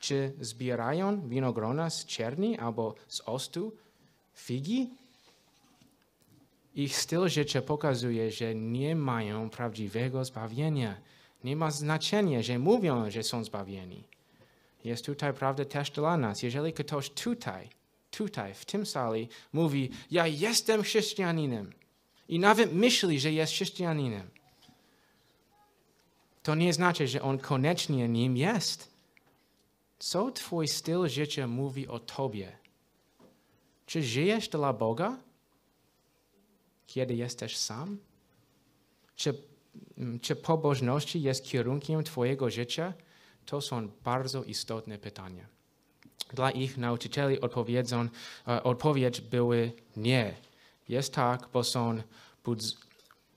Czy 0.00 0.32
zbierają 0.40 1.28
winogrona 1.28 1.90
z 1.90 2.06
czerni 2.06 2.58
albo 2.58 2.94
z 3.08 3.20
ostu 3.20 3.72
figi? 4.34 4.90
Ich 6.78 6.96
styl 6.96 7.28
życia 7.28 7.62
pokazuje, 7.62 8.30
że 8.30 8.54
nie 8.54 8.96
mają 8.96 9.50
prawdziwego 9.50 10.24
zbawienia. 10.24 10.96
Nie 11.44 11.56
ma 11.56 11.70
znaczenia, 11.70 12.42
że 12.42 12.58
mówią, 12.58 13.10
że 13.10 13.22
są 13.22 13.44
zbawieni. 13.44 14.04
Jest 14.84 15.04
tutaj 15.04 15.34
prawda 15.34 15.64
też 15.64 15.90
dla 15.90 16.16
nas. 16.16 16.42
Jeżeli 16.42 16.72
ktoś 16.72 17.10
tutaj, 17.10 17.68
tutaj, 18.10 18.54
w 18.54 18.64
tym 18.64 18.86
sali 18.86 19.28
mówi, 19.52 19.90
ja 20.10 20.26
jestem 20.26 20.82
chrześcijaninem 20.82 21.72
i 22.28 22.38
nawet 22.38 22.72
myśli, 22.72 23.20
że 23.20 23.32
jest 23.32 23.52
chrześcijaninem, 23.52 24.30
to 26.42 26.54
nie 26.54 26.72
znaczy, 26.72 27.08
że 27.08 27.22
on 27.22 27.38
koniecznie 27.38 28.08
nim 28.08 28.36
jest. 28.36 28.90
Co 29.98 30.30
twój 30.30 30.68
styl 30.68 31.08
życia 31.08 31.46
mówi 31.46 31.88
o 31.88 31.98
tobie? 31.98 32.52
Czy 33.86 34.02
żyjesz 34.02 34.48
dla 34.48 34.72
Boga? 34.72 35.27
Kiedy 36.88 37.14
jesteś 37.14 37.56
sam? 37.56 37.98
Czy, 39.16 39.34
mm, 39.98 40.20
czy 40.20 40.36
pobożności 40.36 41.22
jest 41.22 41.44
kierunkiem 41.44 42.04
Twojego 42.04 42.50
życia? 42.50 42.92
To 43.46 43.60
są 43.60 43.88
bardzo 44.04 44.44
istotne 44.44 44.98
pytania. 44.98 45.46
Dla 46.34 46.50
ich 46.50 46.76
nauczycieli 46.78 47.40
odpowiedzą, 47.40 48.08
e, 48.48 48.62
odpowiedź 48.62 49.20
były 49.20 49.72
nie. 49.96 50.34
Jest 50.88 51.14
tak, 51.14 51.48
bo 51.52 51.64
są 51.64 52.02
budz, 52.44 52.76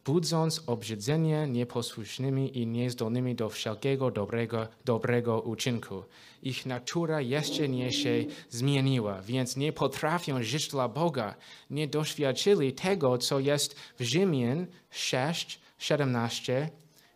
budząc 0.05 0.61
obrzydzenie 0.67 1.47
nieposłusznymi 1.47 2.57
i 2.57 2.67
niezdolnymi 2.67 3.35
do 3.35 3.49
wszelkiego 3.49 4.11
dobrego, 4.11 4.67
dobrego 4.85 5.41
uczynku. 5.41 6.03
Ich 6.43 6.65
natura 6.65 7.21
jeszcze 7.21 7.69
nie 7.69 7.91
się 7.91 8.25
zmieniła, 8.49 9.21
więc 9.21 9.57
nie 9.57 9.73
potrafią 9.73 10.43
żyć 10.43 10.67
dla 10.67 10.87
Boga. 10.87 11.35
Nie 11.69 11.87
doświadczyli 11.87 12.73
tego, 12.73 13.17
co 13.17 13.39
jest 13.39 13.75
w 13.99 14.03
Rzymian 14.03 14.67
6, 14.89 15.59
17. 15.77 16.69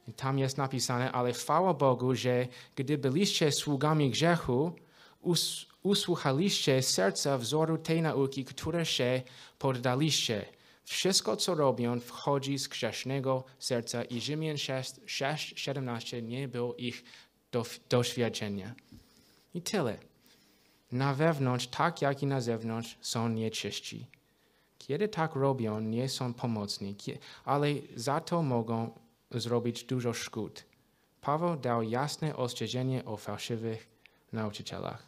I 0.07 0.13
tam 0.13 0.39
jest 0.39 0.57
napisane, 0.57 1.11
ale 1.11 1.33
chwała 1.33 1.73
Bogu, 1.73 2.15
że 2.15 2.47
gdy 2.75 2.97
byliście 2.97 3.51
sługami 3.51 4.09
grzechu, 4.09 4.71
us, 5.21 5.65
usłuchaliście 5.83 6.81
serca 6.81 7.37
wzoru 7.37 7.77
tej 7.77 8.01
nauki, 8.01 8.45
które 8.45 8.85
się 8.85 9.21
poddaliście. 9.59 10.54
Wszystko, 10.85 11.37
co 11.37 11.55
robią, 11.55 11.99
wchodzi 11.99 12.57
z 12.57 12.67
grzesznego 12.67 13.43
serca 13.59 14.03
i 14.03 14.21
Rzymian 14.21 14.57
6, 14.57 14.93
6 15.05 15.59
17 15.59 16.21
nie 16.21 16.47
było 16.47 16.75
ich 16.75 17.03
do, 17.51 17.65
doświadczenia. 17.89 18.75
I 19.53 19.61
tyle. 19.61 19.97
Na 20.91 21.13
wewnątrz, 21.13 21.67
tak 21.67 22.01
jak 22.01 22.23
i 22.23 22.25
na 22.25 22.41
zewnątrz, 22.41 22.97
są 23.01 23.29
nieczyści. 23.29 24.07
Kiedy 24.77 25.07
tak 25.07 25.35
robią, 25.35 25.79
nie 25.79 26.09
są 26.09 26.33
pomocni, 26.33 26.95
ale 27.45 27.67
za 27.95 28.19
to 28.19 28.41
mogą 28.41 28.99
zrobić 29.31 29.83
dużo 29.83 30.13
szkód. 30.13 30.63
Paweł 31.21 31.55
dał 31.57 31.83
jasne 31.83 32.35
ostrzeżenie 32.35 33.05
o 33.05 33.17
fałszywych 33.17 33.87
nauczycielach. 34.33 35.07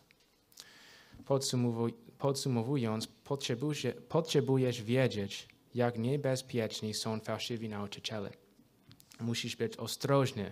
Podsumowuj, 1.25 1.93
podsumowując, 2.17 3.07
potrzebujesz, 3.07 3.87
potrzebujesz 4.09 4.83
wiedzieć, 4.83 5.47
jak 5.75 5.97
niebezpieczni 5.97 6.93
są 6.93 7.19
fałszywi 7.19 7.69
nauczyciele. 7.69 8.29
Musisz 9.19 9.55
być 9.55 9.77
ostrożny. 9.77 10.51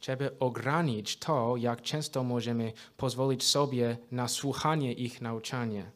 Trzeba 0.00 0.24
ograniczyć 0.40 1.16
to, 1.16 1.56
jak 1.56 1.82
często 1.82 2.24
możemy 2.24 2.72
pozwolić 2.96 3.44
sobie 3.44 3.96
na 4.10 4.28
słuchanie 4.28 4.92
ich 4.92 5.20
nauczania. 5.20 5.90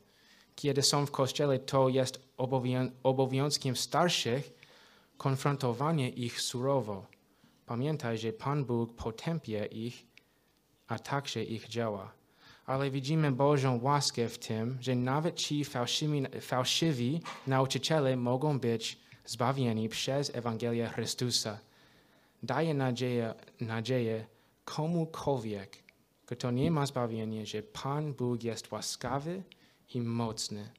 Kiedy 0.56 0.82
są 0.82 1.06
w 1.06 1.10
kościele, 1.10 1.58
to 1.58 1.88
jest 1.88 2.20
obowią- 2.38 2.90
obowiązkiem 3.02 3.76
starszych 3.76 4.52
konfrontowanie 5.16 6.08
ich 6.08 6.40
surowo. 6.40 7.06
Pamiętaj, 7.66 8.18
że 8.18 8.32
Pan 8.32 8.64
Bóg 8.64 8.96
potępia 8.96 9.66
ich, 9.66 10.06
a 10.86 10.98
także 10.98 11.44
ich 11.44 11.68
działa. 11.68 12.12
Ale 12.66 12.90
widzimy 12.90 13.32
Bożą 13.32 13.80
łaskę 13.82 14.28
w 14.28 14.38
tym, 14.38 14.78
że 14.80 14.94
nawet 14.94 15.34
ci 15.34 15.64
fałszywi, 15.64 16.26
fałszywi 16.40 17.20
nauczyciele 17.46 18.16
mogą 18.16 18.60
być 18.60 18.98
zbawieni 19.26 19.88
przez 19.88 20.34
Ewangelię 20.34 20.88
Chrystusa. 20.88 21.58
Daje 22.42 22.74
nadzieję, 22.74 23.34
nadzieję 23.60 24.26
komukolwiek, 24.64 25.76
kto 26.26 26.50
nie 26.50 26.70
ma 26.70 26.86
zbawienia, 26.86 27.46
że 27.46 27.62
Pan 27.62 28.12
Bóg 28.14 28.42
jest 28.42 28.72
łaskawy 28.72 29.42
i 29.94 30.00
mocny, 30.00 30.70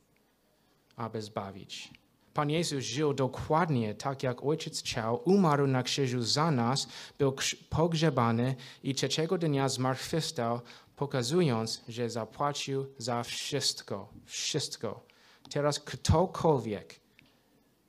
aby 0.95 1.21
zbawić. 1.21 1.91
Pan 2.33 2.49
Jezus 2.49 2.83
żył 2.83 3.13
dokładnie 3.13 3.95
tak, 3.95 4.23
jak 4.23 4.43
Ojciec 4.43 4.79
chciał, 4.79 5.21
umarł 5.25 5.67
na 5.67 5.83
krzyżu 5.83 6.21
za 6.21 6.51
nas, 6.51 6.87
był 7.17 7.35
pogrzebany 7.69 8.55
i 8.83 8.95
trzeciego 8.95 9.37
dnia 9.37 9.69
zmartwychwstał, 9.69 10.61
pokazując, 10.95 11.83
że 11.87 12.09
zapłacił 12.09 12.85
za 12.97 13.23
wszystko, 13.23 14.09
wszystko. 14.25 15.05
Teraz 15.49 15.79
ktokolwiek 15.79 16.99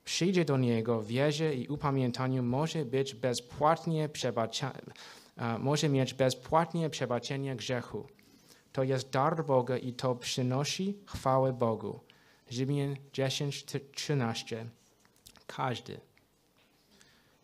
przyjdzie 0.05 0.45
do 0.45 0.57
Niego 0.57 1.01
w 1.01 1.07
wierze 1.07 1.55
i 1.55 1.67
upamiętaniu, 1.67 2.43
może 2.43 2.85
być 2.85 3.15
bezpłatnie 3.15 4.09
przebacza, 4.09 4.71
e, 5.37 5.57
może 5.57 5.89
mieć 5.89 6.13
bezpłatnie 6.13 6.89
przebaczenie 6.89 7.55
grzechu. 7.55 8.07
To 8.71 8.83
jest 8.83 9.09
dar 9.09 9.45
Boga 9.45 9.77
i 9.77 9.93
to 9.93 10.15
przynosi 10.15 10.97
chwałę 11.05 11.53
Bogu. 11.53 11.99
Rzymian 12.49 12.95
10, 13.13 13.65
13. 13.91 14.65
Każdy, 15.47 15.99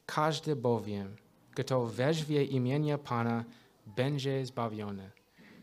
każdy 0.06 0.56
bowiem, 0.56 1.16
kto 1.56 1.86
wezwie 1.86 2.44
imienia 2.44 2.98
Pana, 2.98 3.46
będzie 3.86 4.46
zbawiony. 4.46 5.12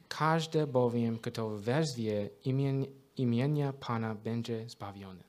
Każdy 0.08 0.66
bowiem, 0.66 1.18
kto 1.18 1.48
wezwie 1.48 2.30
imię, 2.44 2.86
imienia 3.16 3.72
Pana, 3.72 4.14
będzie 4.14 4.68
zbawiony. 4.68 5.27